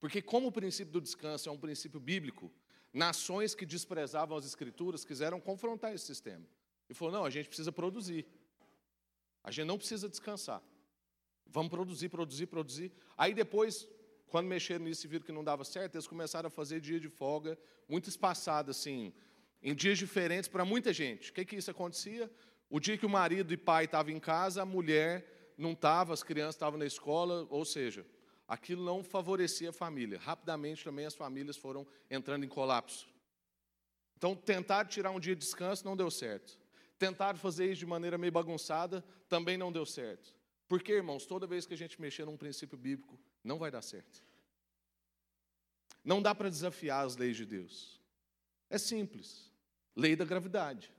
[0.00, 2.52] Porque, como o princípio do descanso é um princípio bíblico,
[2.92, 6.44] nações que desprezavam as escrituras quiseram confrontar esse sistema.
[6.90, 8.26] E falou: não, a gente precisa produzir.
[9.44, 10.60] A gente não precisa descansar.
[11.48, 12.92] Vamos produzir, produzir, produzir.
[13.16, 13.88] Aí depois,
[14.28, 17.08] quando mexeram nisso e viram que não dava certo, eles começaram a fazer dia de
[17.08, 17.58] folga,
[17.88, 19.12] muito espaçado, assim,
[19.62, 21.30] em dias diferentes para muita gente.
[21.30, 22.30] O que, que isso acontecia?
[22.70, 26.22] O dia que o marido e pai estavam em casa, a mulher não estava, as
[26.22, 28.06] crianças estavam na escola, ou seja,
[28.46, 30.18] aquilo não favorecia a família.
[30.18, 33.08] Rapidamente também as famílias foram entrando em colapso.
[34.16, 36.58] Então, tentar tirar um dia de descanso não deu certo.
[36.98, 40.34] Tentar fazer isso de maneira meio bagunçada também não deu certo.
[40.68, 44.22] Porque, irmãos, toda vez que a gente mexer num princípio bíblico, não vai dar certo.
[46.04, 48.00] Não dá para desafiar as leis de Deus.
[48.68, 49.50] É simples.
[49.96, 50.94] Lei da gravidade.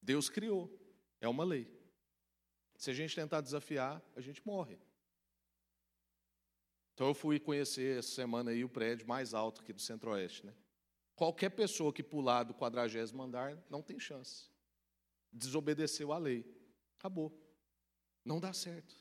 [0.00, 0.70] Deus criou.
[1.20, 1.66] É uma lei.
[2.76, 4.78] Se a gente tentar desafiar, a gente morre.
[6.94, 10.54] Então eu fui conhecer essa semana aí o prédio mais alto aqui do Centro-Oeste, né?
[11.14, 14.50] Qualquer pessoa que pular do quadragésimo andar não tem chance.
[15.32, 16.44] Desobedeceu a lei.
[17.02, 17.36] Acabou.
[18.24, 18.94] Não dá certo.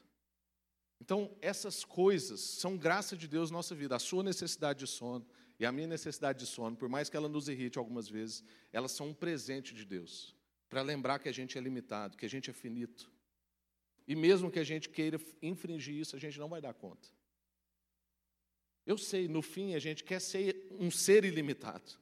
[1.00, 3.96] Então, essas coisas são graça de Deus na nossa vida.
[3.96, 5.24] A sua necessidade de sono
[5.60, 8.92] e a minha necessidade de sono, por mais que ela nos irrite algumas vezes, elas
[8.92, 10.36] são um presente de Deus.
[10.68, 13.12] Para lembrar que a gente é limitado, que a gente é finito.
[14.08, 17.08] E mesmo que a gente queira infringir isso, a gente não vai dar conta.
[18.84, 22.00] Eu sei, no fim, a gente quer ser um ser ilimitado.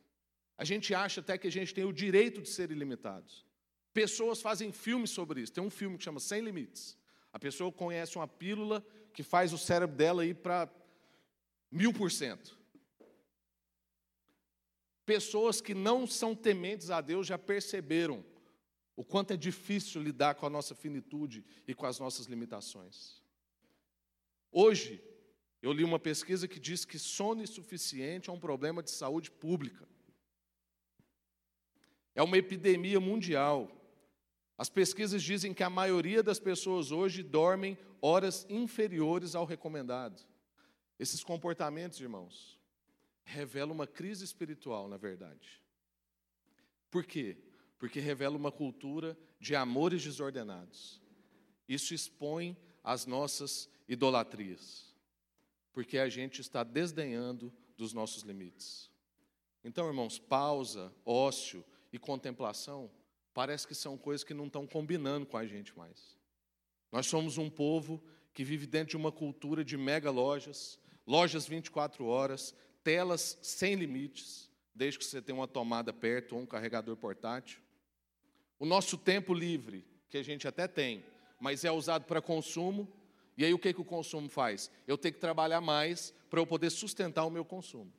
[0.57, 3.48] A gente acha até que a gente tem o direito de ser ilimitados.
[3.93, 5.53] Pessoas fazem filmes sobre isso.
[5.53, 6.97] Tem um filme que chama Sem Limites.
[7.31, 10.69] A pessoa conhece uma pílula que faz o cérebro dela ir para
[11.71, 12.57] mil por cento.
[15.05, 18.23] Pessoas que não são tementes a Deus já perceberam
[18.95, 23.21] o quanto é difícil lidar com a nossa finitude e com as nossas limitações.
[24.51, 25.01] Hoje,
[25.61, 29.87] eu li uma pesquisa que diz que sono insuficiente é um problema de saúde pública.
[32.13, 33.71] É uma epidemia mundial.
[34.59, 40.21] As pesquisas dizem que a maioria das pessoas hoje dormem horas inferiores ao recomendado.
[40.99, 42.59] Esses comportamentos, irmãos,
[43.23, 45.63] revelam uma crise espiritual, na verdade.
[46.91, 47.37] Por quê?
[47.79, 51.01] Porque revela uma cultura de amores desordenados.
[51.67, 54.89] Isso expõe as nossas idolatrias
[55.79, 58.91] porque a gente está desdenhando dos nossos limites.
[59.63, 62.91] Então, irmãos, pausa, ócio e contemplação
[63.39, 66.17] parece que são coisas que não estão combinando com a gente mais.
[66.91, 72.05] Nós somos um povo que vive dentro de uma cultura de mega lojas, lojas 24
[72.05, 77.61] horas, telas sem limites, desde que você tenha uma tomada perto ou um carregador portátil.
[78.59, 81.05] O nosso tempo livre, que a gente até tem,
[81.39, 82.91] mas é usado para consumo,
[83.37, 84.69] e aí o que, que o consumo faz?
[84.85, 87.93] Eu tenho que trabalhar mais para eu poder sustentar o meu consumo.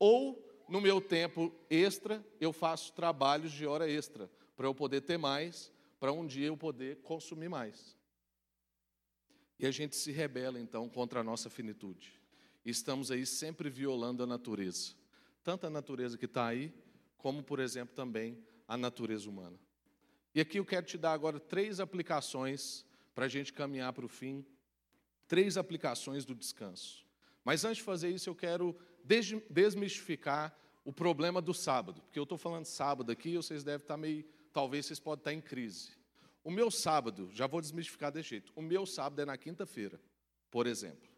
[0.00, 5.18] Ou, no meu tempo extra, eu faço trabalhos de hora extra, para eu poder ter
[5.18, 7.96] mais, para um dia eu poder consumir mais.
[9.58, 12.20] E a gente se rebela, então, contra a nossa finitude.
[12.64, 14.94] E estamos aí sempre violando a natureza.
[15.42, 16.72] Tanto a natureza que está aí,
[17.18, 19.58] como, por exemplo, também a natureza humana.
[20.34, 24.08] E aqui eu quero te dar agora três aplicações para a gente caminhar para o
[24.08, 24.44] fim
[25.26, 27.04] três aplicações do descanso.
[27.44, 28.76] Mas antes de fazer isso, eu quero
[29.50, 34.24] desmistificar o problema do sábado, porque eu estou falando sábado aqui, vocês devem estar meio,
[34.54, 35.90] talvez vocês podem estar em crise.
[36.44, 40.00] O meu sábado, já vou desmistificar desse jeito, o meu sábado é na quinta-feira,
[40.50, 41.10] por exemplo.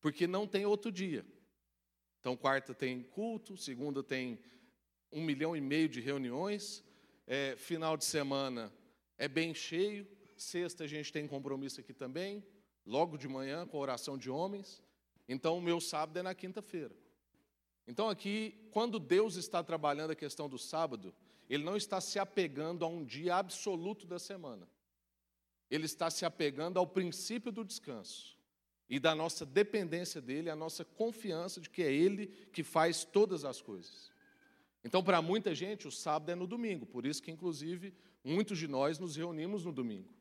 [0.00, 1.24] Porque não tem outro dia.
[2.18, 4.40] Então, quarta tem culto, segunda tem
[5.12, 6.82] um milhão e meio de reuniões,
[7.26, 8.72] é, final de semana
[9.16, 12.44] é bem cheio, sexta a gente tem compromisso aqui também,
[12.84, 14.82] logo de manhã com a oração de homens.
[15.28, 16.94] Então, o meu sábado é na quinta-feira.
[17.86, 21.14] Então, aqui, quando Deus está trabalhando a questão do sábado,
[21.48, 24.68] Ele não está se apegando a um dia absoluto da semana.
[25.70, 28.36] Ele está se apegando ao princípio do descanso
[28.88, 33.44] e da nossa dependência dele, a nossa confiança de que é Ele que faz todas
[33.44, 34.10] as coisas.
[34.84, 38.68] Então, para muita gente, o sábado é no domingo, por isso que, inclusive, muitos de
[38.68, 40.12] nós nos reunimos no domingo.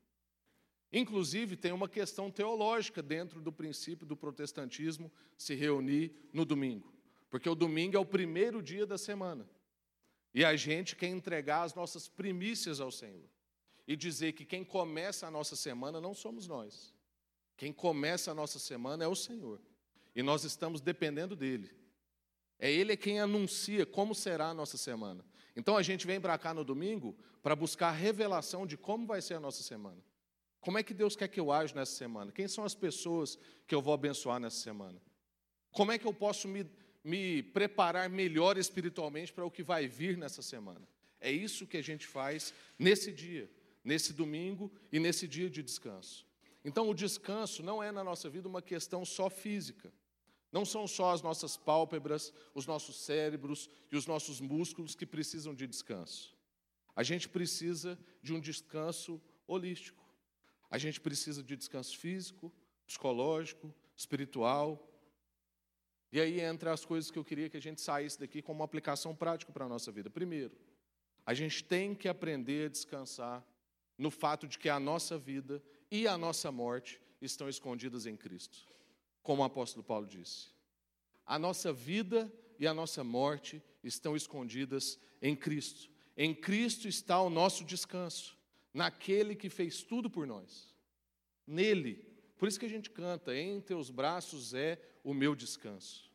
[0.93, 6.93] Inclusive, tem uma questão teológica dentro do princípio do protestantismo se reunir no domingo,
[7.29, 9.49] porque o domingo é o primeiro dia da semana
[10.33, 13.29] e a gente quer entregar as nossas primícias ao Senhor
[13.87, 16.93] e dizer que quem começa a nossa semana não somos nós,
[17.57, 19.61] quem começa a nossa semana é o Senhor
[20.15, 21.71] e nós estamos dependendo dele.
[22.57, 25.25] É Ele quem anuncia como será a nossa semana.
[25.55, 29.35] Então a gente vem para cá no domingo para buscar revelação de como vai ser
[29.35, 30.01] a nossa semana.
[30.59, 32.31] Como é que Deus quer que eu aja nessa semana?
[32.31, 35.01] Quem são as pessoas que eu vou abençoar nessa semana?
[35.71, 36.69] Como é que eu posso me,
[37.03, 40.87] me preparar melhor espiritualmente para o que vai vir nessa semana?
[41.19, 43.49] É isso que a gente faz nesse dia,
[43.83, 46.25] nesse domingo e nesse dia de descanso.
[46.63, 49.91] Então, o descanso não é na nossa vida uma questão só física.
[50.51, 55.55] Não são só as nossas pálpebras, os nossos cérebros e os nossos músculos que precisam
[55.55, 56.35] de descanso.
[56.95, 60.03] A gente precisa de um descanso holístico.
[60.69, 62.51] A gente precisa de descanso físico,
[62.85, 64.90] psicológico, espiritual.
[66.11, 68.65] E aí entra as coisas que eu queria que a gente saísse daqui como uma
[68.65, 70.09] aplicação prática para a nossa vida.
[70.09, 70.55] Primeiro,
[71.25, 73.45] a gente tem que aprender a descansar
[73.97, 78.65] no fato de que a nossa vida e a nossa morte estão escondidas em Cristo,
[79.21, 80.49] como o apóstolo Paulo disse.
[81.25, 85.89] A nossa vida e a nossa morte estão escondidas em Cristo.
[86.17, 88.37] Em Cristo está o nosso descanso
[88.73, 90.73] naquele que fez tudo por nós.
[91.45, 92.10] Nele.
[92.41, 96.11] Por isso que a gente canta: Em teus braços é o meu descanso.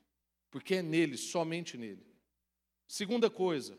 [0.50, 2.04] Porque é nele, somente nele.
[2.84, 3.78] Segunda coisa,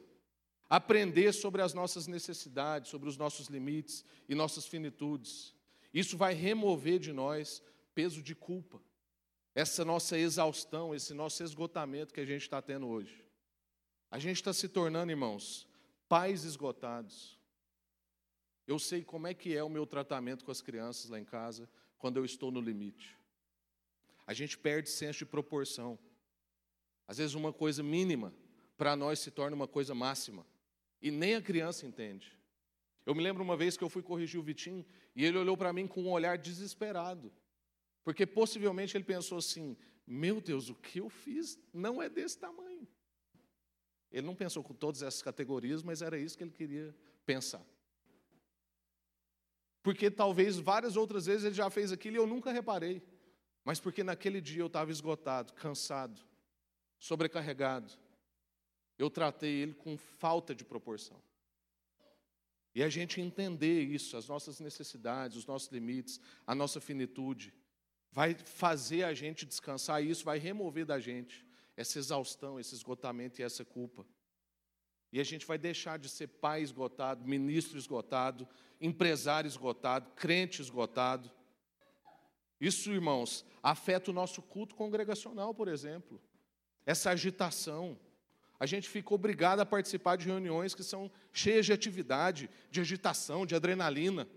[0.69, 5.53] aprender sobre as nossas necessidades, sobre os nossos limites e nossas finitudes.
[5.93, 7.61] Isso vai remover de nós
[7.93, 8.81] peso de culpa,
[9.53, 13.25] essa nossa exaustão, esse nosso esgotamento que a gente está tendo hoje.
[14.09, 15.67] A gente está se tornando, irmãos,
[16.07, 17.37] pais esgotados,
[18.65, 21.67] eu sei como é que é o meu tratamento com as crianças lá em casa
[21.97, 23.17] quando eu estou no limite.
[24.25, 25.97] A gente perde senso de proporção.
[27.07, 28.33] Às vezes uma coisa mínima
[28.77, 30.45] para nós se torna uma coisa máxima.
[31.01, 32.37] E nem a criança entende.
[33.05, 35.71] Eu me lembro uma vez que eu fui corrigir o Vitinho e ele olhou para
[35.71, 37.31] mim com um olhar desesperado.
[38.03, 42.87] Porque possivelmente ele pensou assim: meu Deus, o que eu fiz não é desse tamanho.
[44.11, 47.65] Ele não pensou com todas essas categorias, mas era isso que ele queria pensar
[49.87, 53.01] porque talvez várias outras vezes ele já fez aquilo e eu nunca reparei,
[53.63, 56.19] mas porque naquele dia eu estava esgotado, cansado,
[56.99, 57.93] sobrecarregado.
[58.99, 61.23] Eu tratei ele com falta de proporção.
[62.75, 67.53] E a gente entender isso, as nossas necessidades, os nossos limites, a nossa finitude,
[68.11, 71.47] vai fazer a gente descansar e isso vai remover da gente
[71.77, 74.05] essa exaustão, esse esgotamento e essa culpa.
[75.11, 78.47] E a gente vai deixar de ser pai esgotado, ministro esgotado,
[78.79, 81.31] empresário esgotado, crente esgotado.
[82.59, 86.21] Isso, irmãos, afeta o nosso culto congregacional, por exemplo.
[86.85, 87.97] Essa agitação.
[88.59, 93.45] A gente fica obrigado a participar de reuniões que são cheias de atividade, de agitação,
[93.45, 94.27] de adrenalina.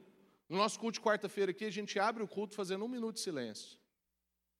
[0.48, 3.20] No nosso culto de quarta-feira aqui, a gente abre o culto fazendo um minuto de
[3.20, 3.78] silêncio.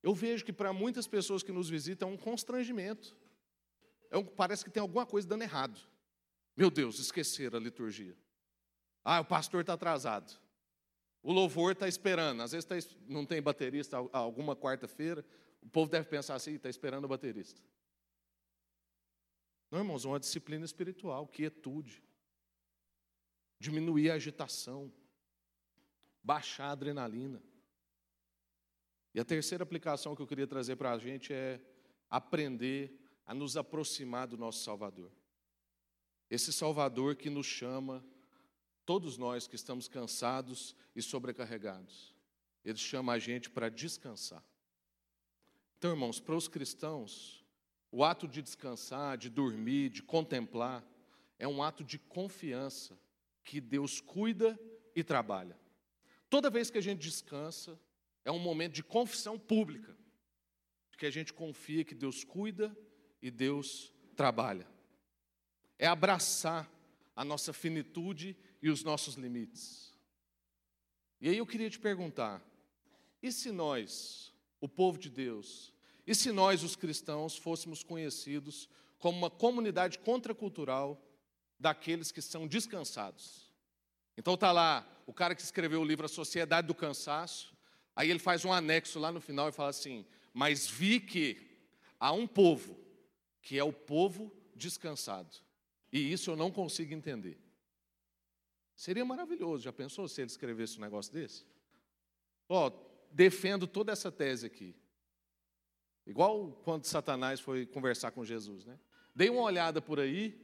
[0.03, 3.14] Eu vejo que para muitas pessoas que nos visitam é um constrangimento.
[4.11, 5.79] É um, parece que tem alguma coisa dando errado.
[6.57, 8.17] Meu Deus, esqueceram a liturgia.
[9.05, 10.38] Ah, o pastor está atrasado.
[11.23, 12.42] O louvor está esperando.
[12.42, 12.75] Às vezes tá,
[13.07, 15.25] não tem baterista alguma quarta-feira.
[15.63, 17.61] O povo deve pensar assim: está esperando o baterista.
[19.71, 22.03] Não, irmãos, uma disciplina espiritual, quietude.
[23.59, 24.92] Diminuir a agitação.
[26.23, 27.42] Baixar a adrenalina.
[29.15, 31.61] E a terceira aplicação que eu queria trazer para a gente é
[32.09, 32.96] aprender
[33.27, 35.11] a nos aproximar do nosso Salvador.
[36.31, 38.04] Esse Salvador que nos chama
[38.87, 42.14] todos nós que estamos cansados e sobrecarregados.
[42.64, 44.44] Ele chama a gente para descansar.
[45.78, 47.44] Então, irmãos, para os cristãos,
[47.90, 50.87] o ato de descansar, de dormir, de contemplar,
[51.38, 52.98] é um ato de confiança
[53.42, 54.58] que Deus cuida
[54.94, 55.58] e trabalha.
[56.28, 57.78] Toda vez que a gente descansa,
[58.22, 59.96] É um momento de confissão pública,
[60.98, 62.76] que a gente confia que Deus cuida
[63.22, 64.68] e Deus trabalha.
[65.81, 66.70] É abraçar
[67.16, 69.94] a nossa finitude e os nossos limites.
[71.18, 72.42] E aí eu queria te perguntar:
[73.22, 75.72] e se nós, o povo de Deus,
[76.06, 78.68] e se nós, os cristãos, fôssemos conhecidos
[78.98, 81.02] como uma comunidade contracultural
[81.58, 83.50] daqueles que são descansados?
[84.18, 87.56] Então está lá o cara que escreveu o livro A Sociedade do Cansaço,
[87.96, 90.04] aí ele faz um anexo lá no final e fala assim:
[90.35, 91.58] Mas vi que
[91.98, 92.78] há um povo,
[93.40, 95.35] que é o povo descansado,
[95.93, 97.38] e isso eu não consigo entender.
[98.77, 101.45] Seria maravilhoso, já pensou se ele escrevesse um negócio desse?
[102.49, 104.75] Ó, oh, defendo toda essa tese aqui.
[106.07, 108.79] Igual quando Satanás foi conversar com Jesus, né?
[109.15, 110.41] Dei uma olhada por aí,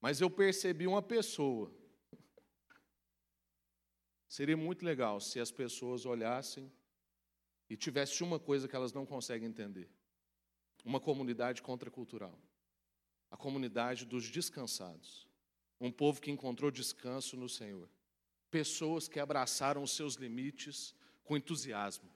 [0.00, 1.72] mas eu percebi uma pessoa.
[4.28, 6.70] Seria muito legal se as pessoas olhassem
[7.68, 9.90] e tivesse uma coisa que elas não conseguem entender.
[10.84, 12.38] Uma comunidade contracultural.
[13.30, 15.28] A comunidade dos descansados.
[15.80, 17.88] Um povo que encontrou descanso no Senhor.
[18.50, 22.10] Pessoas que abraçaram os seus limites com entusiasmo,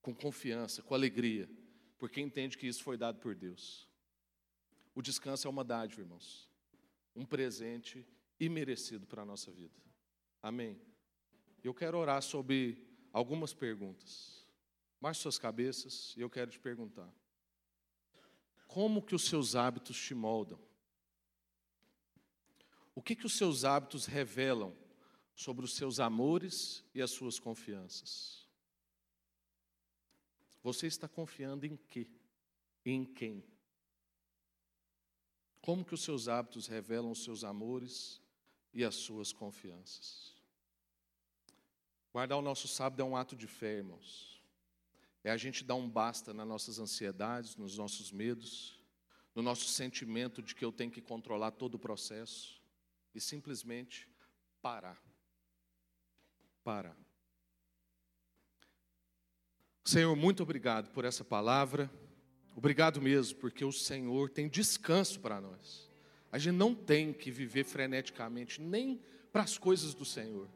[0.00, 1.50] com confiança, com alegria,
[1.98, 3.88] porque entende que isso foi dado por Deus.
[4.94, 6.48] O descanso é uma dádiva, irmãos.
[7.14, 8.06] Um presente
[8.38, 9.74] imerecido para a nossa vida.
[10.40, 10.80] Amém.
[11.62, 14.46] Eu quero orar sobre algumas perguntas.
[15.00, 17.12] Marche suas cabeças e eu quero te perguntar.
[18.68, 20.60] Como que os seus hábitos te moldam?
[22.94, 24.76] O que, que os seus hábitos revelam
[25.34, 28.46] sobre os seus amores e as suas confianças?
[30.62, 32.10] Você está confiando em quê?
[32.84, 33.42] Em quem?
[35.62, 38.20] Como que os seus hábitos revelam os seus amores
[38.74, 40.36] e as suas confianças?
[42.12, 44.37] Guardar o nosso sábado é um ato de fé, irmãos.
[45.24, 48.80] É a gente dar um basta nas nossas ansiedades, nos nossos medos,
[49.34, 52.60] no nosso sentimento de que eu tenho que controlar todo o processo
[53.14, 54.08] e simplesmente
[54.62, 55.00] parar.
[56.62, 56.96] Parar.
[59.84, 61.90] Senhor, muito obrigado por essa palavra.
[62.54, 65.88] Obrigado mesmo, porque o Senhor tem descanso para nós.
[66.30, 69.00] A gente não tem que viver freneticamente, nem
[69.32, 70.48] para as coisas do Senhor.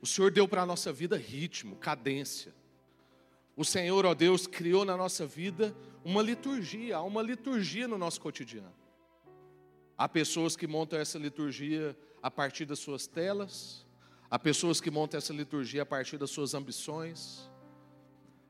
[0.00, 2.54] O Senhor deu para a nossa vida ritmo, cadência.
[3.58, 8.20] O Senhor, ó Deus, criou na nossa vida uma liturgia, há uma liturgia no nosso
[8.20, 8.72] cotidiano.
[9.96, 13.84] Há pessoas que montam essa liturgia a partir das suas telas,
[14.30, 17.50] há pessoas que montam essa liturgia a partir das suas ambições,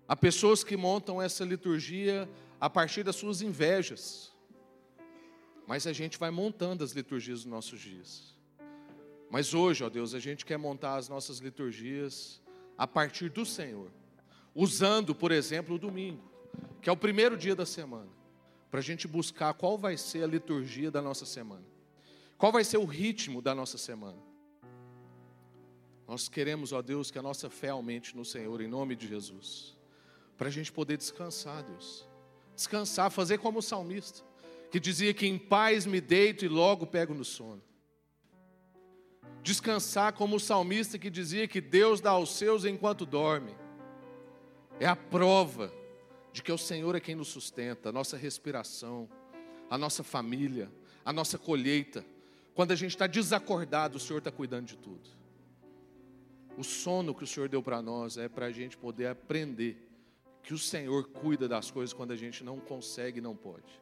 [0.06, 2.28] há pessoas que montam essa liturgia
[2.60, 4.36] a partir das suas invejas.
[5.66, 8.36] Mas a gente vai montando as liturgias dos nossos dias.
[9.30, 12.42] Mas hoje, ó Deus, a gente quer montar as nossas liturgias
[12.76, 13.90] a partir do Senhor,
[14.60, 16.20] usando, por exemplo, o domingo,
[16.82, 18.10] que é o primeiro dia da semana
[18.68, 21.64] para a gente buscar qual vai ser a liturgia da nossa semana,
[22.36, 24.18] qual vai ser o ritmo da nossa semana.
[26.08, 29.76] Nós queremos, ó Deus, que a nossa fé aumente no Senhor, em nome de Jesus,
[30.36, 32.08] para a gente poder descansar, Deus.
[32.56, 34.24] Descansar, fazer como o salmista,
[34.72, 37.62] que dizia que em paz me deito e logo pego no sono.
[39.40, 43.54] Descansar como o salmista que dizia que Deus dá aos seus enquanto dorme.
[44.80, 45.72] É a prova
[46.32, 49.08] de que o Senhor é quem nos sustenta, a nossa respiração,
[49.68, 50.70] a nossa família,
[51.04, 52.06] a nossa colheita.
[52.54, 55.10] Quando a gente está desacordado, o Senhor está cuidando de tudo.
[56.56, 59.84] O sono que o Senhor deu para nós é para a gente poder aprender
[60.44, 63.80] que o Senhor cuida das coisas quando a gente não consegue e não pode.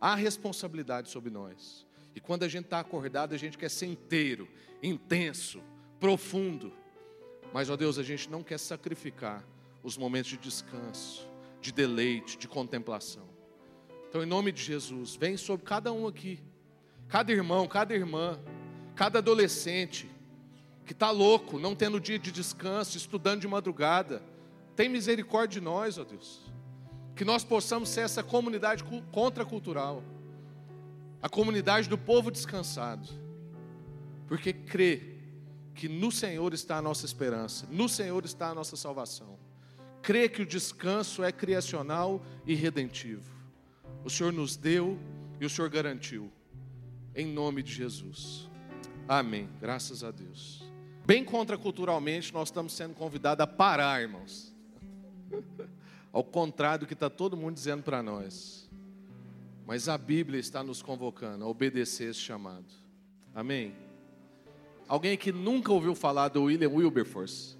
[0.00, 1.84] Há responsabilidade sobre nós.
[2.14, 4.48] E quando a gente está acordado, a gente quer ser inteiro,
[4.80, 5.60] intenso,
[5.98, 6.72] profundo.
[7.52, 9.44] Mas, ó Deus, a gente não quer sacrificar
[9.84, 11.28] os momentos de descanso,
[11.60, 13.28] de deleite, de contemplação.
[14.08, 16.40] Então, em nome de Jesus, vem sobre cada um aqui,
[17.06, 18.40] cada irmão, cada irmã,
[18.96, 20.10] cada adolescente
[20.86, 24.22] que está louco, não tendo dia de descanso, estudando de madrugada.
[24.74, 26.40] Tem misericórdia de nós, ó Deus.
[27.14, 30.02] Que nós possamos ser essa comunidade contracultural,
[31.20, 33.08] a comunidade do povo descansado,
[34.26, 35.18] porque crê
[35.74, 39.43] que no Senhor está a nossa esperança, no Senhor está a nossa salvação
[40.04, 43.34] crê que o descanso é criacional e redentivo.
[44.04, 44.98] O Senhor nos deu
[45.40, 46.30] e o Senhor garantiu.
[47.16, 48.50] Em nome de Jesus.
[49.08, 49.48] Amém.
[49.58, 50.62] Graças a Deus.
[51.06, 54.54] Bem contraculturalmente, nós estamos sendo convidados a parar, irmãos.
[56.12, 58.68] Ao contrário do que está todo mundo dizendo para nós.
[59.66, 62.66] Mas a Bíblia está nos convocando a obedecer esse chamado.
[63.34, 63.74] Amém?
[64.86, 67.56] Alguém que nunca ouviu falar do William Wilberforce?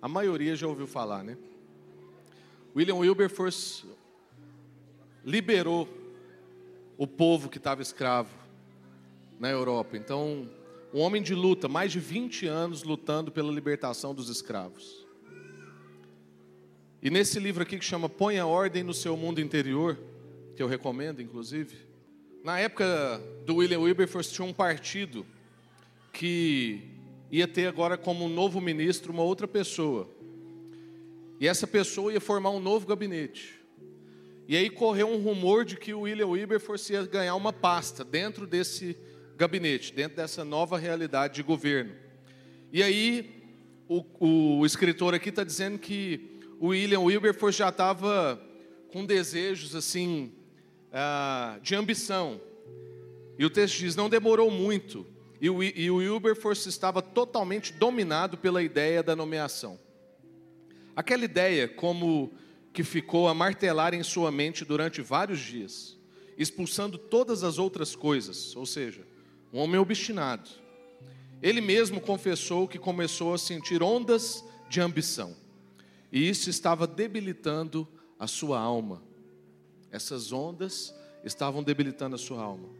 [0.00, 1.36] A maioria já ouviu falar, né?
[2.74, 3.84] William Wilberforce
[5.24, 5.88] liberou
[6.96, 8.30] o povo que estava escravo
[9.38, 9.96] na Europa.
[9.96, 10.48] Então,
[10.92, 15.06] um homem de luta, mais de 20 anos lutando pela libertação dos escravos.
[17.02, 19.98] E nesse livro aqui que chama Ponha Ordem no Seu Mundo Interior,
[20.56, 21.76] que eu recomendo, inclusive,
[22.42, 25.26] na época do William Wilberforce tinha um partido
[26.12, 26.97] que
[27.30, 30.08] ia ter agora como novo ministro uma outra pessoa.
[31.40, 33.58] E essa pessoa ia formar um novo gabinete.
[34.48, 38.46] E aí correu um rumor de que o William Wilberforce ia ganhar uma pasta dentro
[38.46, 38.96] desse
[39.36, 41.92] gabinete, dentro dessa nova realidade de governo.
[42.72, 43.30] E aí,
[43.88, 48.42] o, o escritor aqui está dizendo que o William Wilberforce já estava
[48.90, 50.32] com desejos assim
[50.92, 52.40] ah, de ambição.
[53.38, 55.06] E o texto diz: não demorou muito,
[55.40, 59.78] e o, e o Wilberforce estava totalmente dominado pela ideia da nomeação.
[60.96, 62.32] Aquela ideia, como
[62.72, 65.96] que ficou a martelar em sua mente durante vários dias,
[66.36, 69.06] expulsando todas as outras coisas, ou seja,
[69.52, 70.48] um homem obstinado.
[71.40, 75.36] Ele mesmo confessou que começou a sentir ondas de ambição,
[76.10, 77.86] e isso estava debilitando
[78.18, 79.02] a sua alma.
[79.90, 82.77] Essas ondas estavam debilitando a sua alma.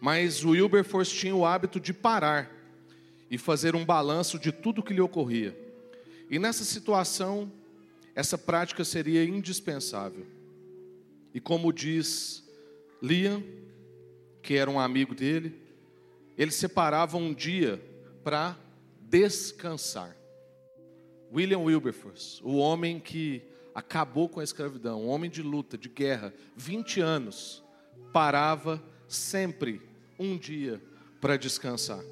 [0.00, 2.50] Mas o Wilberforce tinha o hábito de parar
[3.30, 5.56] e fazer um balanço de tudo que lhe ocorria.
[6.30, 7.50] E nessa situação,
[8.14, 10.26] essa prática seria indispensável.
[11.34, 12.44] E como diz
[13.02, 13.42] Liam,
[14.42, 15.60] que era um amigo dele,
[16.36, 17.82] ele separava um dia
[18.22, 18.56] para
[19.00, 20.16] descansar.
[21.32, 23.42] William Wilberforce, o homem que
[23.74, 27.62] acabou com a escravidão, um homem de luta, de guerra, 20 anos,
[28.12, 29.80] parava sempre
[30.18, 30.80] um dia
[31.20, 32.02] para descansar.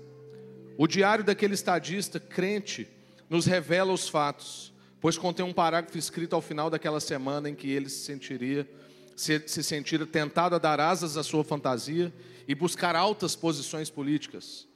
[0.77, 2.89] O diário daquele estadista crente
[3.31, 7.71] nos revela os fatos, pois contém um parágrafo escrito ao final daquela semana em que
[7.71, 8.69] ele se sentiria
[9.17, 12.13] se, se sentira tentado a dar asas à sua fantasia
[12.47, 14.67] e buscar altas posições políticas.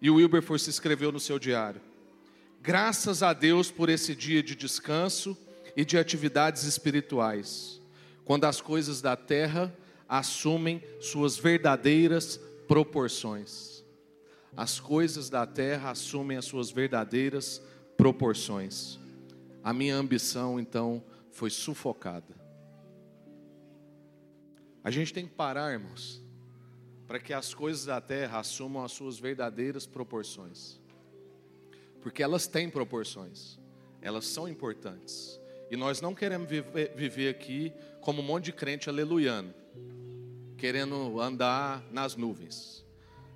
[0.00, 1.80] E o Wilberforce escreveu no seu diário:
[2.62, 5.36] Graças a Deus por esse dia de descanso
[5.76, 7.80] e de atividades espirituais,
[8.24, 9.74] quando as coisas da terra
[10.08, 13.84] assumem suas verdadeiras proporções.
[14.56, 17.62] As coisas da terra assumem as suas verdadeiras
[17.96, 18.98] proporções.
[19.62, 22.34] A minha ambição, então, foi sufocada.
[24.82, 26.22] A gente tem que parar, irmãos,
[27.06, 30.80] para que as coisas da terra assumam as suas verdadeiras proporções.
[32.00, 33.58] Porque elas têm proporções,
[34.00, 35.38] elas são importantes.
[35.70, 39.52] E nós não queremos viver, aqui como um monte de crente aleluiano
[40.56, 42.84] querendo andar nas nuvens.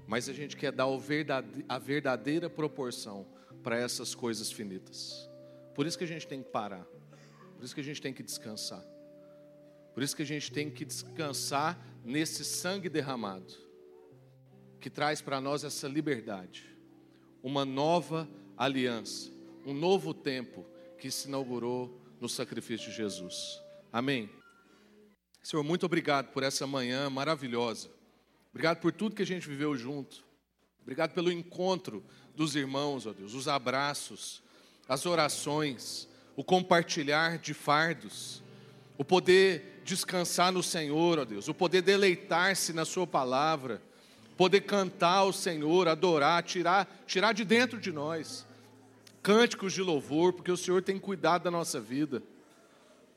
[0.06, 0.86] Mas a gente quer dar
[1.68, 3.26] a verdadeira proporção
[3.62, 5.30] para essas coisas finitas.
[5.74, 6.84] Por isso que a gente tem que parar.
[7.56, 8.84] Por isso que a gente tem que descansar.
[9.94, 13.52] Por isso que a gente tem que descansar nesse sangue derramado,
[14.80, 16.66] que traz para nós essa liberdade,
[17.42, 19.30] uma nova aliança,
[19.64, 20.66] um novo tempo
[20.98, 23.60] que se inaugurou no sacrifício de Jesus.
[23.92, 24.41] Amém.
[25.42, 27.90] Senhor, muito obrigado por essa manhã maravilhosa.
[28.50, 30.24] Obrigado por tudo que a gente viveu junto.
[30.82, 34.42] Obrigado pelo encontro dos irmãos, ó Deus, os abraços,
[34.88, 38.42] as orações, o compartilhar de fardos,
[38.96, 43.82] o poder descansar no Senhor, ó Deus, o poder deleitar-se na Sua palavra,
[44.36, 48.46] poder cantar ao Senhor, adorar, tirar, tirar de dentro de nós
[49.22, 52.22] cânticos de louvor, porque o Senhor tem cuidado da nossa vida.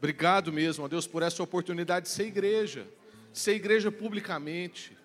[0.05, 2.87] Obrigado mesmo, ó Deus, por essa oportunidade de ser igreja,
[3.33, 4.95] ser igreja publicamente.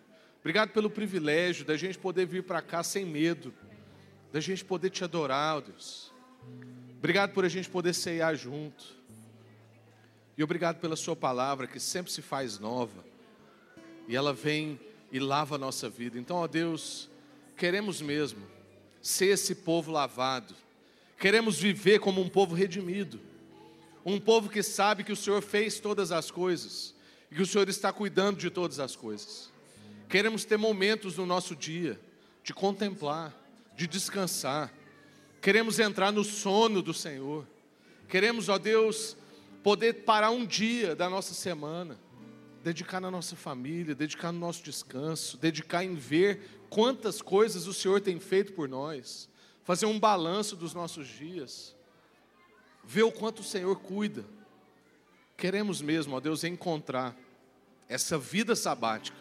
[0.41, 3.51] Obrigado pelo privilégio da gente poder vir para cá sem medo,
[4.31, 6.13] da gente poder te adorar, ó Deus.
[6.99, 8.95] Obrigado por a gente poder ceiar junto.
[10.37, 13.03] E obrigado pela Sua palavra que sempre se faz nova.
[14.07, 14.79] E ela vem
[15.11, 16.19] e lava a nossa vida.
[16.19, 17.09] Então, ó Deus,
[17.57, 18.47] queremos mesmo
[19.01, 20.55] ser esse povo lavado.
[21.19, 23.30] Queremos viver como um povo redimido
[24.05, 26.95] um povo que sabe que o Senhor fez todas as coisas
[27.31, 29.51] e que o Senhor está cuidando de todas as coisas.
[30.09, 32.01] Queremos ter momentos no nosso dia
[32.43, 33.35] de contemplar,
[33.77, 34.73] de descansar.
[35.41, 37.47] Queremos entrar no sono do Senhor.
[38.09, 39.17] Queremos, ó Deus,
[39.63, 41.97] poder parar um dia da nossa semana,
[42.65, 48.01] dedicar na nossa família, dedicar no nosso descanso, dedicar em ver quantas coisas o Senhor
[48.01, 49.29] tem feito por nós,
[49.63, 51.77] fazer um balanço dos nossos dias
[52.85, 54.25] ver o quanto o Senhor cuida.
[55.37, 57.17] Queremos mesmo, ó Deus, encontrar
[57.89, 59.17] essa vida sabática,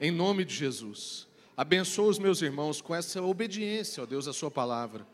[0.00, 1.26] em nome de Jesus.
[1.56, 5.06] Abençoa os meus irmãos com essa obediência, ó Deus, à Sua palavra,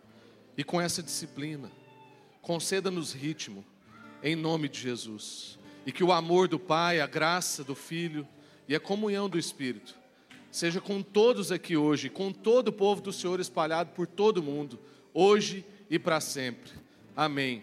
[0.57, 1.71] e com essa disciplina.
[2.43, 3.65] conceda-nos ritmo,
[4.23, 5.59] em nome de Jesus.
[5.87, 8.29] E que o amor do Pai, a graça do Filho
[8.69, 9.95] e a comunhão do Espírito
[10.55, 14.43] seja com todos aqui hoje, com todo o povo do Senhor espalhado por todo o
[14.43, 14.79] mundo,
[15.13, 16.71] hoje e para sempre.
[17.17, 17.63] Amém.